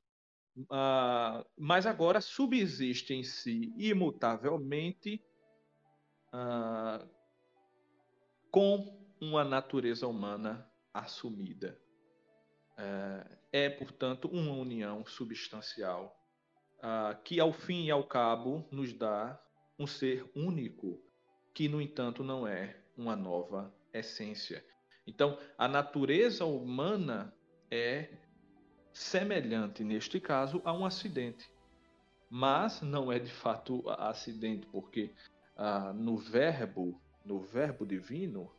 [0.69, 5.23] ah, mas agora subsiste em si imutavelmente
[6.33, 7.05] ah,
[8.51, 11.79] com uma natureza humana assumida.
[12.77, 16.15] É, é portanto, uma união substancial
[16.77, 19.39] uh, que, ao fim e ao cabo, nos dá
[19.77, 21.01] um ser único,
[21.53, 24.63] que, no entanto, não é uma nova essência.
[25.05, 27.33] Então, a natureza humana
[27.71, 28.09] é
[28.93, 31.49] semelhante, neste caso, a um acidente.
[32.29, 35.13] Mas não é de fato acidente, porque
[35.57, 38.51] uh, no verbo, no verbo divino,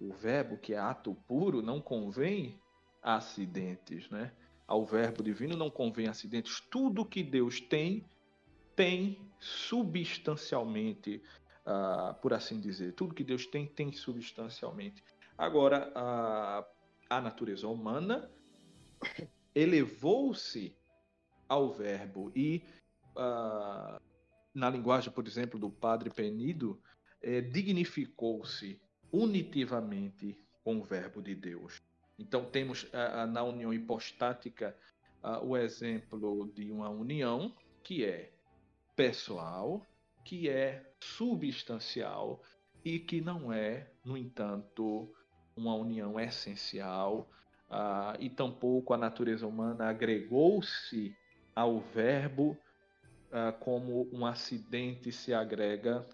[0.00, 2.60] o verbo que é ato puro não convém
[3.02, 4.32] acidentes, né?
[4.66, 6.60] Ao verbo divino não convém acidentes.
[6.60, 8.04] Tudo que Deus tem
[8.76, 11.22] tem substancialmente,
[11.66, 15.02] uh, por assim dizer, tudo que Deus tem tem substancialmente.
[15.36, 16.64] Agora a,
[17.10, 18.30] a natureza humana
[19.54, 20.74] elevou-se
[21.48, 22.62] ao verbo e
[23.16, 24.00] uh,
[24.54, 26.80] na linguagem, por exemplo, do Padre Penido,
[27.22, 28.80] eh, dignificou-se
[29.12, 31.82] unitivamente com o Verbo de Deus.
[32.18, 32.86] Então, temos
[33.32, 34.76] na união hipostática
[35.42, 37.52] o exemplo de uma união
[37.82, 38.30] que é
[38.94, 39.84] pessoal,
[40.22, 42.42] que é substancial
[42.84, 45.10] e que não é, no entanto,
[45.56, 47.28] uma união essencial,
[47.70, 51.16] uh, e tampouco a natureza humana agregou-se
[51.54, 52.56] ao Verbo
[53.30, 56.06] uh, como um acidente se agrega